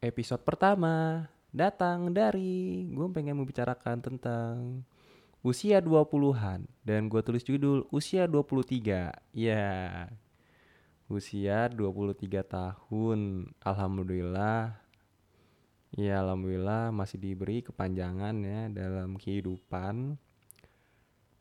episode 0.00 0.40
pertama 0.40 1.28
datang 1.52 2.08
dari 2.08 2.88
gue 2.88 3.04
pengen 3.12 3.36
membicarakan 3.36 4.00
tentang 4.00 4.80
usia 5.44 5.76
20-an 5.84 6.64
dan 6.80 7.12
gue 7.12 7.20
tulis 7.20 7.44
judul 7.44 7.84
usia 7.92 8.24
23. 8.24 9.12
Ya. 9.36 10.08
Usia 11.04 11.68
23 11.68 12.16
tahun. 12.48 13.52
Alhamdulillah. 13.60 14.72
Ya 15.92 16.24
alhamdulillah 16.24 16.96
masih 16.96 17.20
diberi 17.20 17.60
kepanjangan 17.60 18.40
ya 18.40 18.72
dalam 18.72 19.20
kehidupan. 19.20 20.16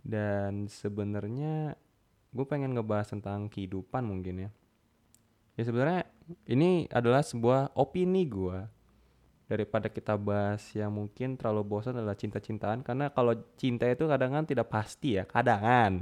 Dan 0.04 0.68
sebenarnya 0.68 1.80
gue 2.36 2.44
pengen 2.44 2.76
ngebahas 2.76 3.08
tentang 3.16 3.48
kehidupan 3.48 4.04
mungkin 4.04 4.36
ya. 4.48 4.52
Ya 5.60 5.68
sebenarnya 5.68 6.08
ini 6.48 6.88
adalah 6.88 7.20
sebuah 7.20 7.76
opini 7.76 8.24
gue 8.24 8.64
daripada 9.52 9.92
kita 9.92 10.16
bahas 10.16 10.64
yang 10.72 10.96
mungkin 10.96 11.36
terlalu 11.36 11.68
bosan 11.68 12.00
adalah 12.00 12.16
cinta-cintaan. 12.16 12.80
Karena 12.80 13.12
kalau 13.12 13.36
cinta 13.60 13.84
itu 13.92 14.08
kadang 14.08 14.40
kan 14.40 14.48
tidak 14.48 14.72
pasti 14.72 15.20
ya 15.20 15.28
kadang 15.28 15.60
kan 15.60 15.94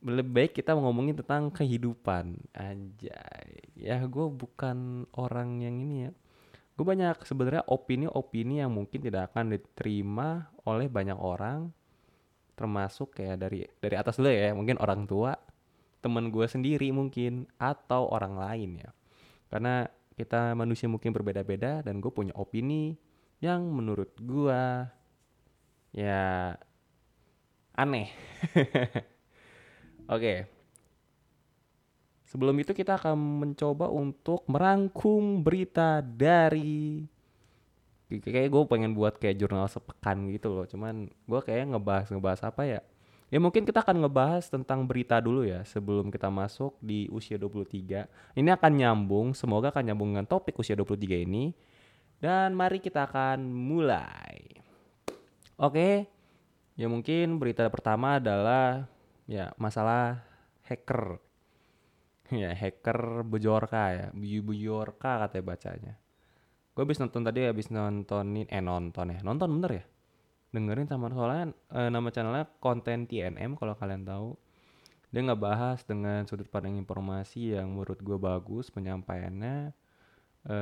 lebih 0.00 0.32
baik 0.32 0.52
kita 0.56 0.72
ngomongin 0.72 1.20
tentang 1.20 1.52
kehidupan. 1.52 2.40
Anjay. 2.56 3.76
Ya 3.76 4.00
gue 4.08 4.26
bukan 4.32 5.04
orang 5.20 5.60
yang 5.60 5.76
ini 5.84 6.08
ya. 6.08 6.10
Gue 6.80 6.88
banyak 6.88 7.20
sebenarnya 7.28 7.68
opini-opini 7.68 8.64
yang 8.64 8.72
mungkin 8.72 9.04
tidak 9.04 9.36
akan 9.36 9.52
diterima 9.52 10.48
oleh 10.64 10.88
banyak 10.88 11.20
orang. 11.20 11.68
Termasuk 12.56 13.20
kayak 13.20 13.36
dari 13.36 13.68
dari 13.84 13.96
atas 14.00 14.16
dulu 14.16 14.32
ya 14.32 14.56
mungkin 14.56 14.80
orang 14.80 15.04
tua 15.04 15.36
temen 16.00 16.32
gue 16.32 16.46
sendiri 16.48 16.90
mungkin 16.90 17.48
atau 17.60 18.08
orang 18.08 18.36
lain 18.40 18.70
ya 18.80 18.90
karena 19.52 19.88
kita 20.20 20.52
manusia 20.52 20.84
mungkin 20.84 21.16
berbeda-beda 21.16 21.80
dan 21.80 22.04
gue 22.04 22.12
punya 22.12 22.36
opini 22.36 22.96
yang 23.40 23.72
menurut 23.72 24.12
gue 24.20 24.84
ya 25.96 26.54
aneh. 27.72 28.08
Oke. 30.14 30.44
Sebelum 32.28 32.54
itu 32.62 32.76
kita 32.76 32.94
akan 32.94 33.16
mencoba 33.42 33.90
untuk 33.90 34.46
merangkum 34.46 35.42
berita 35.42 35.98
dari 36.04 37.02
kayak 38.10 38.50
gue 38.50 38.62
pengen 38.70 38.94
buat 38.94 39.18
kayak 39.18 39.40
jurnal 39.40 39.66
sepekan 39.66 40.30
gitu 40.30 40.52
loh. 40.52 40.66
Cuman 40.68 41.10
gue 41.10 41.40
kayak 41.42 41.74
ngebahas 41.74 42.06
ngebahas 42.12 42.40
apa 42.46 42.62
ya? 42.68 42.80
Ya 43.30 43.38
mungkin 43.38 43.62
kita 43.62 43.86
akan 43.86 44.02
ngebahas 44.02 44.50
tentang 44.50 44.90
berita 44.90 45.22
dulu 45.22 45.46
ya 45.46 45.62
sebelum 45.62 46.10
kita 46.10 46.26
masuk 46.34 46.74
di 46.82 47.06
usia 47.14 47.38
23. 47.38 48.10
Ini 48.34 48.50
akan 48.58 48.72
nyambung, 48.74 49.38
semoga 49.38 49.70
akan 49.70 49.86
nyambung 49.86 50.10
dengan 50.12 50.26
topik 50.26 50.58
usia 50.58 50.74
23 50.74 51.22
ini. 51.22 51.54
Dan 52.18 52.58
mari 52.58 52.82
kita 52.82 53.06
akan 53.06 53.46
mulai. 53.54 54.50
Oke. 55.62 56.10
Ya 56.74 56.90
mungkin 56.90 57.38
berita 57.38 57.70
pertama 57.70 58.18
adalah 58.18 58.90
ya 59.30 59.54
masalah 59.62 60.26
hacker. 60.66 61.22
Ya 62.30 62.50
hacker 62.54 63.26
Bujorka 63.26 63.94
ya, 63.94 64.06
Bujorka 64.14 65.22
katanya 65.26 65.44
bacanya. 65.46 65.94
Gue 66.74 66.82
habis 66.86 66.98
nonton 67.02 67.26
tadi 67.26 67.46
habis 67.46 67.70
nontonin 67.70 68.46
eh 68.50 68.62
nonton 68.62 69.14
ya. 69.14 69.18
Nonton 69.22 69.50
bener 69.58 69.70
ya? 69.82 69.84
Dengerin 70.50 70.90
sama 70.90 71.10
soalnya 71.14 71.54
e, 71.70 71.80
nama 71.90 72.08
channelnya 72.10 72.46
konten 72.58 73.06
TNM 73.06 73.54
kalau 73.58 73.74
kalian 73.78 74.02
tahu. 74.06 74.34
Dia 75.10 75.26
nggak 75.26 75.42
bahas 75.42 75.82
dengan 75.82 76.22
sudut 76.26 76.46
pandang 76.46 76.78
informasi 76.78 77.58
yang 77.58 77.74
menurut 77.74 77.98
gue 77.98 78.18
bagus 78.18 78.70
penyampaiannya 78.70 79.74
e, 80.46 80.58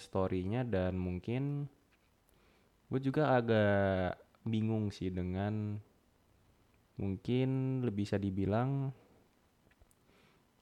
storynya 0.00 0.64
dan 0.64 0.96
mungkin 0.96 1.68
gue 2.88 3.00
juga 3.02 3.36
agak 3.36 4.16
bingung 4.46 4.94
sih 4.94 5.10
dengan 5.10 5.76
mungkin 6.96 7.82
lebih 7.84 8.08
bisa 8.08 8.16
dibilang 8.16 8.94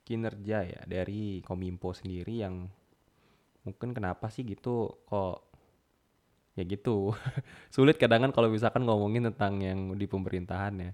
kinerja 0.05 0.59
ya 0.67 0.81
dari 0.85 1.41
Kominfo 1.41 1.95
sendiri 1.95 2.43
yang 2.43 2.67
mungkin 3.65 3.97
kenapa 3.97 4.29
sih 4.29 4.45
gitu 4.45 5.01
kok 5.09 5.44
ya 6.55 6.63
gitu. 6.63 7.15
Sulit 7.75 7.99
kadang 7.99 8.31
kan 8.31 8.33
kalau 8.35 8.49
misalkan 8.51 8.87
ngomongin 8.87 9.31
tentang 9.31 9.63
yang 9.63 9.81
di 9.99 10.07
pemerintahan 10.07 10.75
ya. 10.79 10.93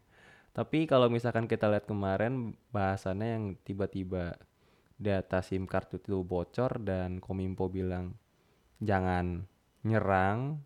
Tapi 0.50 0.90
kalau 0.90 1.06
misalkan 1.06 1.46
kita 1.46 1.70
lihat 1.70 1.86
kemarin 1.86 2.58
bahasannya 2.74 3.28
yang 3.38 3.44
tiba-tiba 3.62 4.34
data 5.00 5.40
SIM 5.40 5.64
card 5.64 5.96
itu 5.96 6.20
bocor 6.26 6.82
dan 6.82 7.22
Kominfo 7.22 7.70
bilang 7.70 8.18
jangan 8.82 9.46
nyerang. 9.86 10.60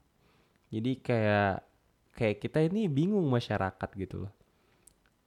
Jadi 0.73 0.99
kayak 0.99 1.63
kayak 2.17 2.39
kita 2.43 2.59
ini 2.65 2.89
bingung 2.89 3.29
masyarakat 3.29 3.91
gitu 3.95 4.27
loh. 4.27 4.35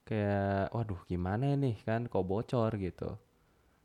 Kayak 0.08 0.72
waduh 0.72 1.02
gimana 1.06 1.54
nih 1.54 1.78
kan 1.84 2.08
kok 2.08 2.26
bocor 2.26 2.74
gitu. 2.80 3.16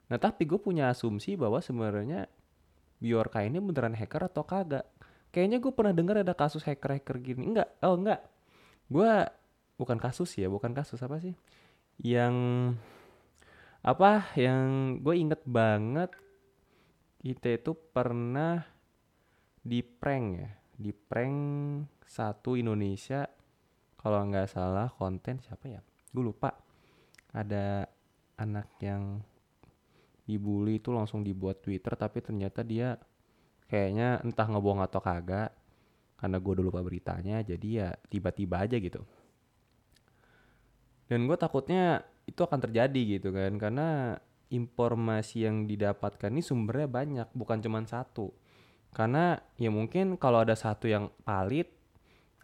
Nah 0.09 0.19
tapi 0.19 0.49
gue 0.49 0.59
punya 0.59 0.89
asumsi 0.91 1.35
bahwa 1.37 1.59
sebenarnya 1.61 2.31
Biorka 3.03 3.43
ini 3.43 3.59
beneran 3.59 3.99
hacker 3.99 4.31
atau 4.31 4.47
kagak 4.47 4.87
kayaknya 5.33 5.59
gue 5.59 5.73
pernah 5.73 5.97
dengar 5.97 6.21
ada 6.21 6.37
kasus 6.37 6.63
hacker-hacker 6.63 7.17
gini. 7.19 7.57
Enggak, 7.57 7.69
oh 7.83 7.97
enggak. 7.97 8.21
Gue 8.87 9.11
bukan 9.81 9.99
kasus 9.99 10.31
ya, 10.37 10.53
bukan 10.53 10.77
kasus 10.77 11.01
apa 11.01 11.19
sih? 11.19 11.35
Yang 11.99 12.37
apa 13.83 14.31
yang 14.39 14.95
gue 15.03 15.15
inget 15.19 15.43
banget 15.43 16.15
kita 17.19 17.59
itu 17.59 17.75
pernah 17.75 18.63
di 19.59 19.83
prank 19.83 20.27
ya 20.39 20.51
di 20.79 20.95
prank 20.95 21.39
satu 22.07 22.55
Indonesia 22.55 23.27
kalau 23.99 24.23
nggak 24.27 24.51
salah 24.51 24.87
konten 24.95 25.43
siapa 25.43 25.67
ya 25.67 25.83
gue 26.15 26.23
lupa 26.23 26.55
ada 27.35 27.87
anak 28.39 28.71
yang 28.79 29.19
dibully 30.27 30.79
itu 30.79 30.95
langsung 30.95 31.27
dibuat 31.27 31.63
Twitter 31.63 31.99
tapi 31.99 32.23
ternyata 32.23 32.63
dia 32.63 32.95
kayaknya 33.73 34.21
entah 34.21 34.45
ngebohong 34.45 34.85
atau 34.85 35.01
kagak 35.01 35.49
karena 36.21 36.37
gue 36.37 36.53
udah 36.61 36.65
lupa 36.69 36.85
beritanya 36.85 37.41
jadi 37.41 37.69
ya 37.73 37.89
tiba-tiba 38.13 38.61
aja 38.69 38.77
gitu. 38.77 39.01
Dan 41.09 41.25
gue 41.25 41.37
takutnya 41.41 42.05
itu 42.29 42.45
akan 42.45 42.61
terjadi 42.69 43.19
gitu 43.19 43.33
kan 43.33 43.57
karena 43.57 44.21
informasi 44.53 45.49
yang 45.49 45.65
didapatkan 45.65 46.29
ini 46.29 46.45
sumbernya 46.45 46.87
banyak 46.87 47.29
bukan 47.33 47.65
cuma 47.65 47.81
satu. 47.89 48.29
Karena 48.93 49.41
ya 49.57 49.73
mungkin 49.73 50.21
kalau 50.21 50.45
ada 50.45 50.53
satu 50.53 50.85
yang 50.85 51.09
palit 51.25 51.73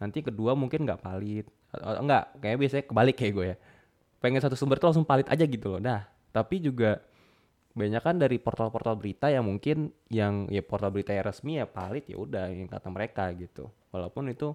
nanti 0.01 0.25
kedua 0.25 0.57
mungkin 0.57 0.89
nggak 0.89 1.05
palit 1.05 1.45
enggak 1.77 2.41
kayak 2.41 2.57
biasanya 2.57 2.83
kebalik 2.89 3.15
kayak 3.15 3.33
gue 3.37 3.45
ya. 3.53 3.57
Pengen 4.17 4.41
satu 4.41 4.57
sumber 4.57 4.81
tuh 4.81 4.89
langsung 4.89 5.05
palit 5.05 5.29
aja 5.29 5.45
gitu 5.45 5.77
loh 5.77 5.79
dah. 5.79 6.09
Tapi 6.33 6.57
juga 6.57 6.99
banyak 7.79 8.03
kan 8.03 8.19
dari 8.19 8.35
portal-portal 8.43 8.99
berita 8.99 9.31
yang 9.31 9.47
mungkin 9.47 9.95
yang 10.11 10.51
ya 10.51 10.59
portal 10.59 10.91
berita 10.91 11.15
yang 11.15 11.23
resmi 11.23 11.63
ya 11.63 11.65
palit 11.65 12.03
ya 12.11 12.19
udah 12.19 12.51
yang 12.51 12.67
kata 12.67 12.91
mereka 12.91 13.31
gitu. 13.39 13.71
Walaupun 13.95 14.27
itu 14.35 14.51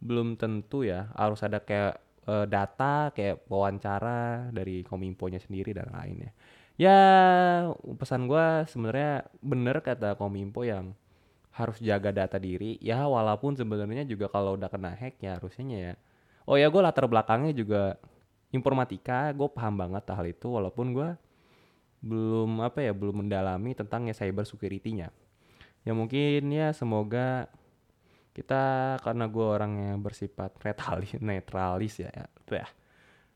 belum 0.00 0.40
tentu 0.40 0.82
ya 0.82 1.12
harus 1.14 1.44
ada 1.44 1.60
kayak 1.60 2.00
uh, 2.26 2.48
data 2.48 3.12
kayak 3.12 3.44
wawancara 3.46 4.48
dari 4.50 4.82
kominfo-nya 4.82 5.38
sendiri 5.38 5.76
dan 5.76 5.92
lainnya 5.92 6.32
ya. 6.80 6.98
Pesan 8.00 8.26
gue 8.26 8.66
sebenarnya 8.66 9.28
bener 9.44 9.76
kata 9.84 10.16
kominfo 10.16 10.64
yang 10.66 10.96
harus 11.52 11.78
jaga 11.84 12.10
data 12.10 12.40
diri. 12.40 12.80
Ya 12.80 13.04
walaupun 13.04 13.54
sebenarnya 13.54 14.08
juga 14.08 14.32
kalau 14.32 14.56
udah 14.56 14.72
kena 14.72 14.96
hack 14.96 15.20
ya 15.20 15.36
harusnya 15.38 15.92
ya. 15.92 15.94
Oh 16.48 16.56
ya 16.58 16.72
gue 16.72 16.82
latar 16.82 17.06
belakangnya 17.06 17.52
juga 17.54 18.00
informatika 18.50 19.30
gue 19.36 19.48
paham 19.52 19.78
banget 19.78 20.04
hal 20.10 20.26
itu. 20.26 20.48
Walaupun 20.48 20.86
gue 20.96 21.08
belum 22.02 22.58
apa 22.60 22.82
ya 22.82 22.92
belum 22.92 23.24
mendalami 23.24 23.78
tentang 23.78 24.10
ya 24.10 24.14
cyber 24.14 24.42
security-nya. 24.42 25.14
Ya 25.86 25.92
mungkin 25.94 26.50
ya 26.50 26.74
semoga 26.74 27.46
kita 28.34 28.96
karena 29.04 29.28
gue 29.28 29.48
yang 29.60 30.02
bersifat 30.02 30.56
netralis, 30.64 31.14
netralis 31.20 31.94
ya, 32.00 32.10
ya, 32.10 32.26
ya 32.50 32.66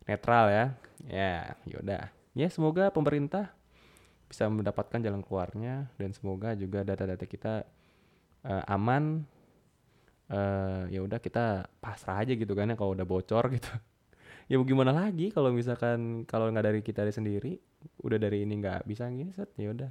netral 0.06 0.46
ya, 0.48 0.64
ya 1.06 1.34
yaudah. 1.66 2.10
Ya 2.36 2.48
semoga 2.48 2.90
pemerintah 2.94 3.54
bisa 4.26 4.50
mendapatkan 4.50 4.98
jalan 4.98 5.22
keluarnya 5.22 5.86
dan 5.98 6.10
semoga 6.14 6.54
juga 6.58 6.82
data-data 6.82 7.24
kita 7.26 7.54
uh, 8.46 8.64
aman. 8.66 9.26
Uh, 10.26 10.90
ya 10.90 11.06
udah 11.06 11.22
kita 11.22 11.70
pasrah 11.78 12.26
aja 12.26 12.34
gitu 12.34 12.50
kan 12.58 12.66
ya 12.66 12.74
kalau 12.74 12.98
udah 12.98 13.06
bocor 13.06 13.46
gitu. 13.54 13.70
Ya 14.46 14.62
gimana 14.62 14.94
lagi 14.94 15.34
kalau 15.34 15.50
misalkan 15.50 16.22
kalau 16.22 16.46
nggak 16.54 16.66
dari 16.70 16.80
kita 16.82 17.02
sendiri 17.10 17.58
udah 18.02 18.18
dari 18.18 18.46
ini 18.46 18.62
nggak 18.62 18.86
bisa 18.86 19.10
gini 19.10 19.34
set 19.34 19.50
ya 19.58 19.74
udah. 19.74 19.90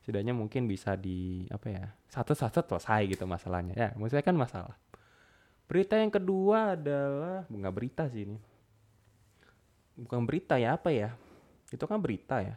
Setidaknya 0.00 0.32
mungkin 0.32 0.64
bisa 0.64 0.96
di 0.96 1.44
apa 1.52 1.68
ya 1.68 1.84
satu 2.08 2.32
satu 2.32 2.64
selesai 2.64 3.04
gitu 3.12 3.28
masalahnya. 3.28 3.76
Ya 3.76 3.88
maksudnya 3.96 4.24
kan 4.24 4.36
masalah. 4.36 4.76
Berita 5.68 6.00
yang 6.00 6.10
kedua 6.10 6.74
adalah 6.74 7.44
nggak 7.52 7.74
berita 7.76 8.08
sih 8.08 8.24
ini. 8.24 8.38
Bukan 10.00 10.24
berita 10.24 10.56
ya 10.56 10.80
apa 10.80 10.88
ya? 10.88 11.12
Itu 11.68 11.84
kan 11.84 12.00
berita 12.00 12.40
ya. 12.40 12.56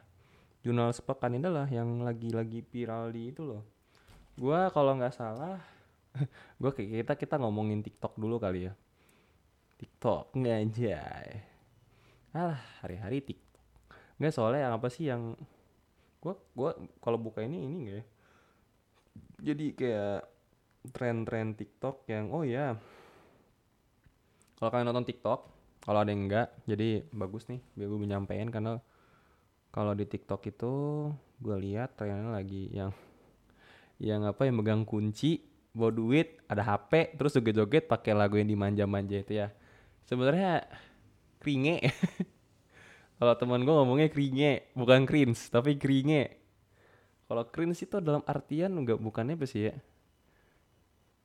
Jurnal 0.63 0.95
sepekan 0.95 1.35
ini 1.35 1.43
adalah 1.43 1.67
yang 1.67 2.07
lagi-lagi 2.07 2.63
viral 2.63 3.11
di 3.11 3.35
itu 3.35 3.43
loh. 3.43 3.67
Gua 4.39 4.71
kalau 4.71 4.95
nggak 4.95 5.13
salah 5.13 5.59
kayak 6.63 7.03
kita 7.03 7.13
kita 7.19 7.35
ngomongin 7.43 7.83
TikTok 7.83 8.15
dulu 8.15 8.39
kali 8.39 8.71
ya 8.71 8.73
TikTok. 9.79 10.35
Nggak 10.35 10.57
anjay. 10.59 11.27
Alah 12.33 12.61
hari-hari 12.81 13.21
TikTok. 13.21 13.61
Nggak 14.19 14.33
soalnya 14.33 14.69
yang 14.69 14.73
apa 14.77 14.87
sih 14.89 15.05
yang 15.09 15.37
gua 16.23 16.39
gua 16.55 16.71
kalau 17.03 17.17
buka 17.19 17.43
ini 17.43 17.67
ini 17.67 17.77
enggak 17.83 17.97
ya? 17.97 18.05
Jadi 19.53 19.65
kayak 19.75 20.19
tren-tren 20.91 21.55
TikTok 21.55 22.03
yang 22.11 22.27
oh 22.35 22.43
ya 22.43 22.75
kalau 24.59 24.69
kalian 24.71 24.87
nonton 24.91 25.07
TikTok 25.07 25.39
kalau 25.83 25.99
ada 26.03 26.11
yang 26.11 26.27
enggak 26.27 26.51
jadi 26.67 27.07
bagus 27.11 27.47
nih 27.47 27.63
biar 27.75 27.87
gue 27.87 27.99
menyampaikan 27.99 28.49
karena 28.51 28.79
kalau 29.71 29.95
di 29.95 30.03
TikTok 30.03 30.43
itu 30.47 30.71
gue 31.39 31.55
lihat 31.59 31.95
trennya 31.95 32.31
lagi 32.31 32.67
yang 32.71 32.91
yang 34.03 34.27
apa 34.27 34.43
yang 34.43 34.59
megang 34.59 34.83
kunci 34.83 35.43
bawa 35.71 35.91
duit 35.91 36.39
ada 36.51 36.63
HP 36.63 37.15
terus 37.15 37.35
joget-joget 37.39 37.87
pakai 37.87 38.11
lagu 38.11 38.35
yang 38.35 38.51
dimanja-manja 38.51 39.23
itu 39.23 39.39
ya 39.39 39.51
sebenarnya 40.07 40.65
kringe 41.39 41.83
kalau 43.19 43.33
teman 43.39 43.63
gue 43.63 43.73
ngomongnya 43.73 44.07
kringe 44.11 44.71
bukan 44.75 45.03
cringe 45.07 45.51
tapi 45.51 45.75
kringe 45.75 46.43
kalau 47.27 47.49
cringe 47.49 47.81
itu 47.81 47.97
dalam 48.03 48.21
artian 48.27 48.71
enggak 48.77 48.99
bukannya 48.99 49.33
apa 49.39 49.49
sih 49.49 49.71
ya? 49.71 49.75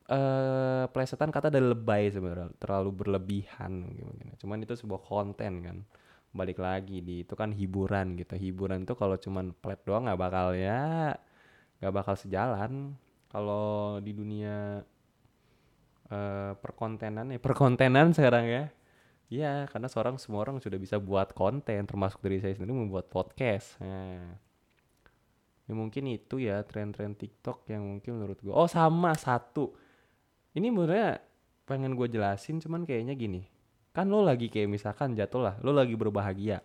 Eh 0.09 0.85
plesetan 0.89 1.29
kata 1.29 1.53
dari 1.53 1.69
lebay 1.69 2.09
sebenarnya 2.09 2.49
terlalu 2.57 2.91
berlebihan 3.05 3.93
gimana. 3.93 4.33
Cuman 4.41 4.65
itu 4.65 4.73
sebuah 4.73 5.05
konten 5.05 5.53
kan. 5.61 5.79
Balik 6.33 6.65
lagi 6.65 7.05
di 7.05 7.29
itu 7.29 7.35
kan 7.37 7.53
hiburan 7.53 8.17
gitu. 8.17 8.41
Hiburan 8.41 8.89
tuh 8.89 8.97
kalau 8.97 9.21
cuman 9.21 9.53
plat 9.53 9.77
doang 9.85 10.09
nggak 10.09 10.17
bakal 10.17 10.57
ya 10.57 11.13
nggak 11.83 11.93
bakal 11.93 12.15
sejalan. 12.17 12.97
Kalau 13.29 14.01
di 14.01 14.17
dunia 14.17 14.81
eh 16.09 16.53
perkontenan 16.57 17.29
ya 17.33 17.39
perkontenan 17.41 18.17
sekarang 18.17 18.47
ya 18.49 18.65
Iya, 19.29 19.69
karena 19.69 19.93
seorang 19.93 20.17
semua 20.17 20.41
orang 20.41 20.57
sudah 20.57 20.81
bisa 20.81 20.97
buat 20.97 21.37
konten, 21.37 21.85
termasuk 21.85 22.25
dari 22.25 22.41
saya 22.41 22.57
sendiri 22.57 22.73
membuat 22.73 23.13
podcast. 23.13 23.77
Nah, 23.77 24.25
ya 25.69 25.73
mungkin 25.77 26.09
itu 26.09 26.41
ya 26.41 26.65
tren-tren 26.65 27.13
TikTok 27.13 27.69
yang 27.69 27.85
mungkin 27.85 28.17
menurut 28.17 28.41
gue. 28.41 28.49
Oh 28.49 28.65
sama 28.65 29.13
satu, 29.13 29.77
ini 30.57 30.73
sebenarnya 30.73 31.21
pengen 31.69 31.93
gue 31.93 32.09
jelasin, 32.09 32.57
cuman 32.65 32.89
kayaknya 32.89 33.13
gini. 33.13 33.45
Kan 33.93 34.09
lo 34.09 34.25
lagi 34.25 34.49
kayak 34.49 34.73
misalkan 34.73 35.13
jatuh 35.13 35.45
lah, 35.45 35.55
lo 35.61 35.77
lagi 35.77 35.93
berbahagia. 35.93 36.65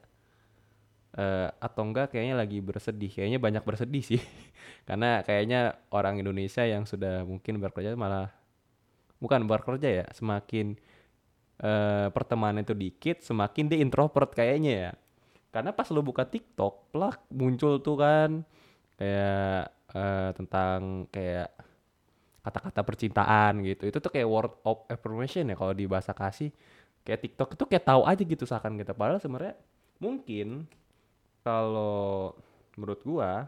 Eh, 1.20 1.50
atau 1.60 1.84
enggak 1.84 2.16
kayaknya 2.16 2.40
lagi 2.40 2.64
bersedih, 2.64 3.12
kayaknya 3.12 3.44
banyak 3.44 3.64
bersedih 3.68 4.04
sih. 4.08 4.24
Karena 4.88 5.20
kayaknya 5.28 5.84
orang 5.92 6.16
Indonesia 6.24 6.64
yang 6.64 6.88
sudah 6.88 7.28
mungkin 7.28 7.60
bekerja 7.60 7.92
malah 8.00 8.32
bukan 9.24 9.48
bekerja 9.48 10.04
ya, 10.04 10.08
semakin 10.12 10.76
eh 11.64 12.08
pertemanan 12.12 12.66
itu 12.68 12.76
dikit, 12.76 13.24
semakin 13.24 13.72
dia 13.72 13.80
introvert 13.80 14.36
kayaknya 14.36 14.74
ya. 14.90 14.92
Karena 15.54 15.72
pas 15.72 15.88
lo 15.94 16.02
buka 16.04 16.28
TikTok, 16.28 16.92
plak 16.92 17.30
muncul 17.32 17.80
tuh 17.80 17.96
kan 17.96 18.30
kayak 19.00 19.72
eh, 19.96 20.30
tentang 20.36 21.08
kayak 21.14 21.50
kata-kata 22.44 22.82
percintaan 22.84 23.64
gitu. 23.64 23.88
Itu 23.88 23.98
tuh 24.04 24.12
kayak 24.12 24.28
word 24.28 24.54
of 24.68 24.84
affirmation 24.92 25.48
ya 25.48 25.56
kalau 25.56 25.72
di 25.72 25.88
bahasa 25.88 26.12
kasih. 26.12 26.52
Kayak 27.08 27.20
TikTok 27.30 27.50
itu 27.56 27.64
kayak 27.72 27.86
tahu 27.88 28.02
aja 28.04 28.24
gitu 28.24 28.44
seakan 28.44 28.76
kita. 28.80 28.92
Padahal 28.96 29.20
sebenarnya 29.24 29.56
mungkin 30.04 30.68
kalau 31.46 32.36
menurut 32.76 33.00
gua 33.08 33.48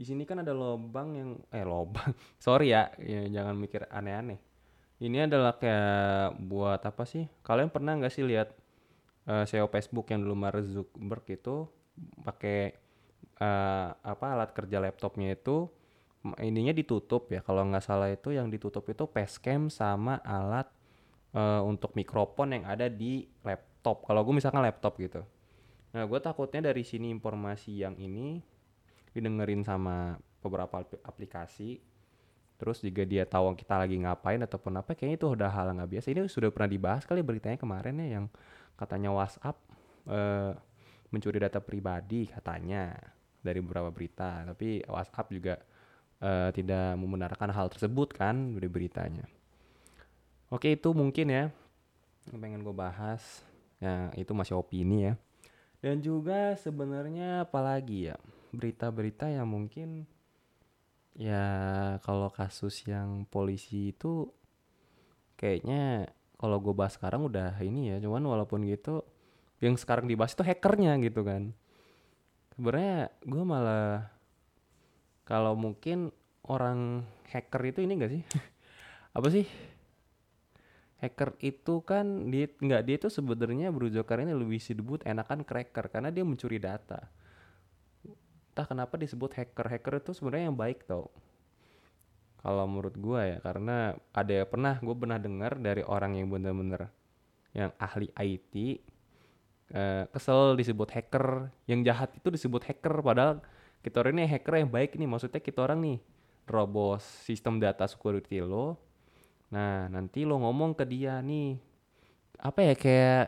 di 0.00 0.08
sini 0.08 0.24
kan 0.24 0.40
ada 0.40 0.56
lobang 0.56 1.12
yang 1.12 1.30
eh 1.52 1.60
lobang. 1.60 2.16
Sorry 2.40 2.72
ya, 2.72 2.88
ya 2.96 3.28
jangan 3.28 3.52
mikir 3.52 3.84
aneh-aneh. 3.92 4.40
Ini 4.96 5.28
adalah 5.28 5.60
kayak 5.60 6.40
buat 6.40 6.80
apa 6.80 7.04
sih? 7.04 7.28
Kalian 7.44 7.68
pernah 7.68 8.00
nggak 8.00 8.08
sih 8.08 8.24
lihat 8.24 8.56
eh, 9.28 9.44
SEO 9.44 9.68
Facebook 9.68 10.08
yang 10.08 10.24
dulu 10.24 10.32
Mark 10.40 10.64
Zuckerberg 10.64 11.28
itu 11.28 11.68
pakai 12.24 12.80
eh, 13.44 13.88
apa 13.92 14.26
alat 14.32 14.56
kerja 14.56 14.80
laptopnya 14.80 15.36
itu 15.36 15.68
ininya 16.40 16.72
ditutup 16.72 17.28
ya. 17.28 17.44
Kalau 17.44 17.68
nggak 17.68 17.84
salah 17.84 18.08
itu 18.08 18.32
yang 18.32 18.48
ditutup 18.48 18.88
itu 18.88 19.04
facecam 19.04 19.68
sama 19.68 20.16
alat 20.24 20.72
eh, 21.36 21.60
untuk 21.60 21.92
mikrofon 21.92 22.56
yang 22.56 22.64
ada 22.64 22.88
di 22.88 23.28
laptop. 23.44 24.08
Kalau 24.08 24.24
gue 24.24 24.32
misalkan 24.32 24.64
laptop 24.64 24.96
gitu. 24.96 25.20
Nah, 25.92 26.08
gue 26.08 26.20
takutnya 26.24 26.72
dari 26.72 26.88
sini 26.88 27.12
informasi 27.12 27.84
yang 27.84 28.00
ini 28.00 28.40
didengerin 29.12 29.66
sama 29.66 30.18
beberapa 30.40 30.80
apli- 30.80 31.02
aplikasi 31.04 31.82
Terus 32.60 32.84
juga 32.84 33.08
dia 33.08 33.24
tahu 33.24 33.56
kita 33.56 33.80
lagi 33.80 33.96
ngapain 33.96 34.36
ataupun 34.44 34.84
apa, 34.84 34.92
kayaknya 34.92 35.16
itu 35.16 35.26
udah 35.32 35.48
hal 35.48 35.72
nggak 35.72 35.96
biasa. 35.96 36.12
Ini 36.12 36.28
sudah 36.28 36.52
pernah 36.52 36.68
dibahas 36.68 37.08
kali 37.08 37.24
beritanya 37.24 37.56
kemarin 37.56 37.96
ya 38.04 38.20
yang 38.20 38.26
katanya 38.76 39.16
WhatsApp 39.16 39.56
eh, 40.04 40.52
mencuri 41.08 41.40
data 41.40 41.56
pribadi 41.64 42.28
katanya 42.28 43.00
dari 43.40 43.64
beberapa 43.64 43.88
berita. 43.88 44.44
Tapi 44.44 44.84
WhatsApp 44.84 45.32
juga 45.32 45.56
eh, 46.20 46.52
tidak 46.52 47.00
membenarkan 47.00 47.48
hal 47.48 47.72
tersebut 47.72 48.12
kan 48.12 48.52
dari 48.52 48.68
beritanya. 48.68 49.24
Oke 50.52 50.76
itu 50.76 50.92
mungkin 50.92 51.32
ya 51.32 51.48
yang 52.28 52.38
pengen 52.44 52.60
gue 52.60 52.76
bahas. 52.76 53.40
Ya 53.80 54.12
itu 54.20 54.36
masih 54.36 54.60
opini 54.60 55.08
ya. 55.08 55.14
Dan 55.80 56.04
juga 56.04 56.60
sebenarnya 56.60 57.48
apalagi 57.48 58.12
ya 58.12 58.20
berita-berita 58.52 59.30
yang 59.30 59.48
mungkin 59.50 60.06
Ya, 61.18 61.44
kalau 62.06 62.30
kasus 62.30 62.86
yang 62.86 63.26
polisi 63.26 63.90
itu 63.90 64.30
kayaknya 65.34 66.06
kalau 66.38 66.62
gue 66.62 66.72
bahas 66.76 66.94
sekarang 66.94 67.26
udah 67.26 67.58
ini 67.60 67.92
ya, 67.92 67.96
cuman 68.00 68.22
walaupun 68.24 68.62
gitu 68.64 69.02
yang 69.60 69.74
sekarang 69.76 70.06
dibahas 70.06 70.32
itu 70.32 70.46
hackernya 70.46 70.96
gitu 71.02 71.26
kan. 71.26 71.52
Sebenarnya 72.54 73.10
gue 73.26 73.44
malah 73.44 74.08
kalau 75.26 75.52
mungkin 75.58 76.14
orang 76.46 77.04
hacker 77.28 77.62
itu 77.68 77.84
ini 77.84 77.92
enggak 77.98 78.12
sih? 78.16 78.22
Apa 79.16 79.28
sih? 79.28 79.46
Hacker 81.00 81.36
itu 81.40 81.80
kan 81.80 82.28
dia 82.28 82.48
nggak 82.48 82.82
dia 82.84 82.96
itu 83.00 83.08
sebenarnya 83.08 83.72
berujuk 83.72 84.04
ini 84.04 84.36
lebih 84.36 84.60
disebut 84.60 85.04
enakan 85.08 85.44
cracker 85.48 85.88
karena 85.88 86.12
dia 86.12 86.24
mencuri 86.24 86.60
data. 86.60 87.08
Entah 88.60 88.76
kenapa 88.76 89.00
disebut 89.00 89.32
hacker. 89.32 89.72
Hacker 89.72 90.04
itu 90.04 90.12
sebenarnya 90.12 90.52
yang 90.52 90.58
baik 90.60 90.84
tau. 90.84 91.08
Kalau 92.44 92.68
menurut 92.68 92.92
gua 93.00 93.24
ya, 93.24 93.40
karena 93.40 93.96
ada 94.12 94.44
pernah 94.44 94.76
gue 94.76 94.92
pernah 94.92 95.16
dengar 95.16 95.56
dari 95.56 95.80
orang 95.80 96.20
yang 96.20 96.28
bener-bener 96.28 96.92
yang 97.56 97.72
ahli 97.80 98.12
IT 98.20 98.84
eh, 99.72 100.04
kesel 100.12 100.60
disebut 100.60 100.92
hacker, 100.92 101.48
yang 101.64 101.80
jahat 101.88 102.12
itu 102.20 102.28
disebut 102.28 102.60
hacker 102.68 103.00
padahal 103.00 103.40
kita 103.80 103.96
orang 104.04 104.20
ini 104.20 104.28
hacker 104.28 104.60
yang 104.60 104.68
baik 104.68 104.92
nih, 105.00 105.08
maksudnya 105.08 105.40
kita 105.40 105.64
orang 105.64 105.80
nih 105.80 105.98
robos 106.44 107.00
sistem 107.24 107.56
data 107.56 107.88
security 107.88 108.44
lo. 108.44 108.76
Nah, 109.56 109.88
nanti 109.88 110.28
lo 110.28 110.36
ngomong 110.36 110.76
ke 110.76 110.84
dia 110.84 111.16
nih 111.24 111.56
apa 112.44 112.60
ya 112.60 112.74
kayak 112.76 113.24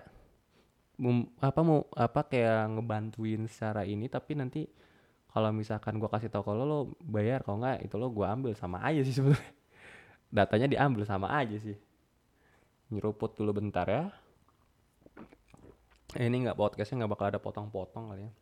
apa 1.41 1.61
mau 1.65 1.89
apa 1.97 2.21
kayak 2.29 2.69
ngebantuin 2.77 3.49
secara 3.49 3.89
ini 3.89 4.13
tapi 4.13 4.37
nanti 4.37 4.69
kalau 5.33 5.49
misalkan 5.51 5.97
gua 5.97 6.13
kasih 6.13 6.29
tau 6.29 6.45
kalau 6.45 6.65
lo 6.69 6.79
bayar 7.01 7.41
kalau 7.41 7.65
nggak 7.65 7.89
itu 7.89 7.97
lo 7.97 8.13
gua 8.13 8.37
ambil 8.37 8.53
sama 8.53 8.85
aja 8.85 9.01
sih 9.01 9.17
sebenarnya. 9.17 9.53
Datanya 10.37 10.69
diambil 10.69 11.09
sama 11.09 11.33
aja 11.33 11.57
sih. 11.57 11.77
Nyeruput 12.93 13.33
dulu 13.33 13.57
bentar 13.57 13.89
ya. 13.89 14.13
Eh, 16.13 16.29
ini 16.29 16.45
nggak 16.45 16.61
podcastnya 16.61 17.05
nggak 17.05 17.13
bakal 17.17 17.27
ada 17.33 17.41
potong-potong 17.41 18.13
kali 18.13 18.29
ya. 18.29 18.33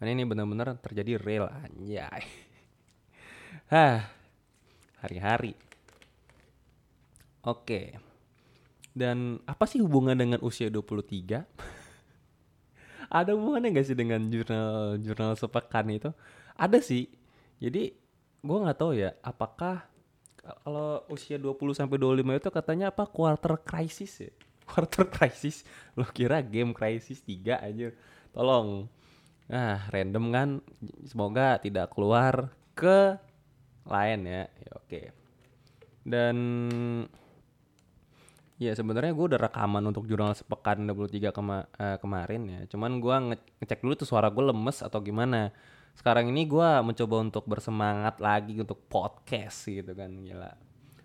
Karena 0.00 0.10
ini 0.16 0.24
bener-bener 0.24 0.72
terjadi 0.80 1.20
real 1.20 1.46
anjay. 1.52 2.24
Hah 3.72 4.08
hari-hari. 5.04 5.52
Oke. 7.44 8.00
Dan 8.96 9.40
apa 9.44 9.68
sih 9.68 9.84
hubungan 9.84 10.16
dengan 10.16 10.40
usia 10.40 10.72
23 10.72 11.44
ada 13.12 13.36
hubungannya 13.36 13.76
gak 13.76 13.86
sih 13.92 13.96
dengan 13.98 14.24
jurnal 14.32 14.96
jurnal 14.96 15.36
sepekan 15.36 15.84
itu? 15.92 16.10
Ada 16.56 16.80
sih. 16.80 17.12
Jadi 17.60 17.92
gua 18.40 18.64
nggak 18.66 18.78
tahu 18.80 18.96
ya 18.96 19.12
apakah 19.20 19.84
kalau 20.42 21.06
usia 21.12 21.38
20 21.38 21.78
sampai 21.78 22.00
25 22.00 22.40
itu 22.40 22.50
katanya 22.50 22.90
apa 22.90 23.04
quarter 23.06 23.60
crisis 23.60 24.12
ya? 24.18 24.32
Quarter 24.72 25.06
crisis? 25.12 25.68
Lo 25.94 26.08
kira 26.08 26.40
game 26.40 26.72
crisis 26.72 27.20
3 27.22 27.60
aja 27.60 27.92
tolong. 28.32 28.88
Nah 29.46 29.86
random 29.92 30.24
kan? 30.32 30.48
Semoga 31.04 31.60
tidak 31.60 31.92
keluar 31.92 32.50
ke 32.72 33.20
lain 33.86 34.20
ya, 34.24 34.42
ya 34.48 34.72
oke. 34.78 35.00
Dan 36.02 36.36
Ya 38.62 38.72
sebenarnya 38.78 39.12
gue 39.16 39.26
udah 39.34 39.40
rekaman 39.50 39.82
untuk 39.90 40.04
jurnal 40.06 40.32
sepekan 40.38 40.84
23 40.86 41.34
kema 41.34 41.58
eh, 41.78 41.96
kemarin 41.98 42.42
ya. 42.46 42.60
Cuman 42.70 43.00
gue 43.02 43.16
nge- 43.34 43.46
ngecek 43.62 43.80
dulu 43.82 43.94
tuh 43.98 44.08
suara 44.08 44.28
gue 44.30 44.44
lemes 44.50 44.78
atau 44.84 45.00
gimana. 45.02 45.50
sekarang 45.92 46.32
ini 46.32 46.48
gua 46.48 46.80
mencoba 46.80 47.20
untuk 47.20 47.44
bersemangat 47.44 48.16
lagi 48.16 48.56
untuk 48.56 48.80
podcast 48.88 49.68
gitu 49.68 49.92
kan 49.92 50.08
gila 50.24 50.48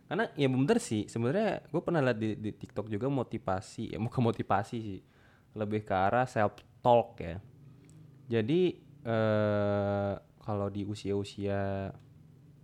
karena 0.07 0.31
ya 0.39 0.47
bener 0.47 0.79
sih 0.79 1.03
sebenarnya 1.11 1.67
gue 1.67 1.81
pernah 1.83 1.99
lihat 1.99 2.15
di, 2.15 2.39
di 2.39 2.51
TikTok 2.55 2.87
juga 2.87 3.11
motivasi 3.11 3.91
ya 3.91 3.99
bukan 3.99 4.23
motivasi 4.31 4.77
sih 4.79 5.01
lebih 5.59 5.83
ke 5.83 5.91
arah 5.91 6.23
self 6.23 6.55
talk 6.79 7.19
ya 7.19 7.35
jadi 8.31 8.61
eh 9.03 10.13
kalau 10.39 10.71
di 10.71 10.87
usia-usia 10.87 11.91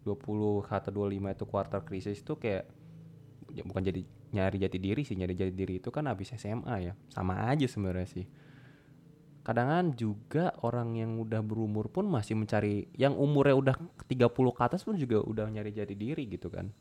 20 0.08 0.64
atau 0.72 0.92
25 0.96 1.36
itu 1.36 1.46
quarter 1.48 1.82
krisis 1.84 2.24
itu 2.24 2.40
kayak 2.40 2.64
ya 3.52 3.64
bukan 3.68 3.84
jadi 3.84 4.08
nyari 4.34 4.58
jati 4.58 4.82
diri 4.82 5.06
sih 5.06 5.14
nyari 5.14 5.38
jati 5.38 5.54
diri 5.54 5.78
itu 5.78 5.94
kan 5.94 6.10
habis 6.10 6.34
SMA 6.34 6.76
ya. 6.82 6.94
Sama 7.14 7.48
aja 7.48 7.70
sebenarnya 7.70 8.10
sih. 8.10 8.26
Kadang 9.46 9.94
juga 9.94 10.56
orang 10.64 10.96
yang 10.98 11.20
udah 11.20 11.44
berumur 11.44 11.92
pun 11.94 12.08
masih 12.08 12.34
mencari 12.34 12.90
yang 12.98 13.14
umurnya 13.14 13.56
udah 13.56 13.76
30 14.10 14.32
ke 14.32 14.62
atas 14.64 14.82
pun 14.88 14.98
juga 14.98 15.22
udah 15.22 15.52
nyari 15.52 15.70
jati 15.70 15.94
diri 15.94 16.26
gitu 16.26 16.50
kan. 16.50 16.74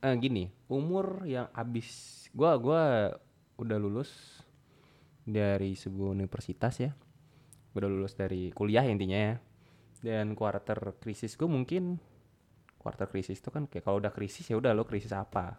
Eh, 0.00 0.14
gini 0.16 0.48
umur 0.70 1.26
yang 1.26 1.50
habis 1.52 2.28
gua 2.30 2.54
gua 2.56 2.82
udah 3.58 3.78
lulus 3.80 4.40
dari 5.26 5.74
sebuah 5.76 6.14
universitas 6.14 6.80
ya. 6.80 6.94
Udah 7.76 7.88
lulus 7.90 8.16
dari 8.16 8.54
kuliah 8.54 8.86
intinya 8.86 9.18
ya. 9.18 9.34
Dan 10.00 10.38
quarter 10.38 10.96
krisis 11.02 11.34
gue 11.34 11.50
mungkin 11.50 11.98
quarter 12.78 13.10
krisis 13.10 13.42
itu 13.42 13.50
kan 13.50 13.66
kayak 13.66 13.82
kalau 13.82 13.98
udah 13.98 14.14
krisis 14.14 14.46
ya 14.46 14.54
udah 14.54 14.70
lo 14.70 14.86
krisis 14.86 15.10
apa 15.10 15.58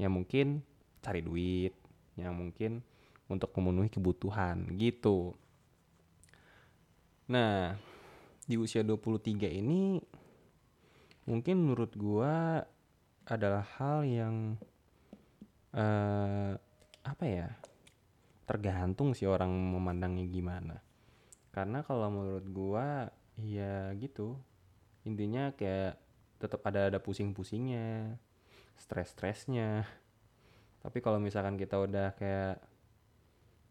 ya 0.00 0.08
mungkin 0.08 0.64
cari 1.04 1.20
duit 1.20 1.76
yang 2.16 2.32
mungkin 2.32 2.80
untuk 3.28 3.52
memenuhi 3.60 3.92
kebutuhan 3.92 4.64
gitu. 4.80 5.36
Nah 7.28 7.76
di 8.48 8.56
usia 8.56 8.80
23 8.80 9.46
ini 9.60 10.00
mungkin 11.28 11.60
menurut 11.60 11.92
gua 12.00 12.64
adalah 13.28 13.62
hal 13.76 14.08
yang 14.08 14.56
eh 15.76 16.56
apa 17.04 17.24
ya 17.28 17.48
tergantung 18.48 19.12
sih 19.12 19.28
orang 19.28 19.52
memandangnya 19.52 20.24
gimana. 20.26 20.76
Karena 21.52 21.84
kalau 21.84 22.08
menurut 22.08 22.46
gua 22.48 23.12
ya 23.36 23.92
gitu. 24.00 24.40
Intinya 25.04 25.52
kayak 25.54 25.96
tetap 26.40 26.64
ada 26.64 26.88
ada 26.88 26.98
pusing-pusingnya 26.98 28.16
stres-stresnya. 28.80 29.84
Tapi 30.80 30.98
kalau 31.04 31.20
misalkan 31.20 31.60
kita 31.60 31.76
udah 31.76 32.16
kayak 32.16 32.56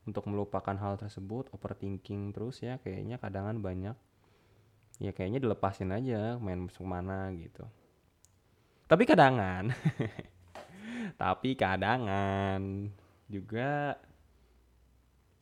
untuk 0.05 0.25
melupakan 0.29 0.73
hal 0.77 0.97
tersebut 0.97 1.49
overthinking 1.53 2.33
terus 2.33 2.61
ya 2.65 2.81
kayaknya 2.81 3.21
kadangan 3.21 3.61
banyak 3.61 3.93
ya 4.97 5.11
kayaknya 5.13 5.37
dilepasin 5.41 5.93
aja 5.93 6.37
main 6.37 6.61
masuk 6.61 6.85
mana 6.85 7.29
gitu. 7.33 7.65
Tapi 8.89 9.03
kadangan 9.05 9.73
tapi 11.21 11.53
kadangan 11.57 12.89
juga 13.29 13.97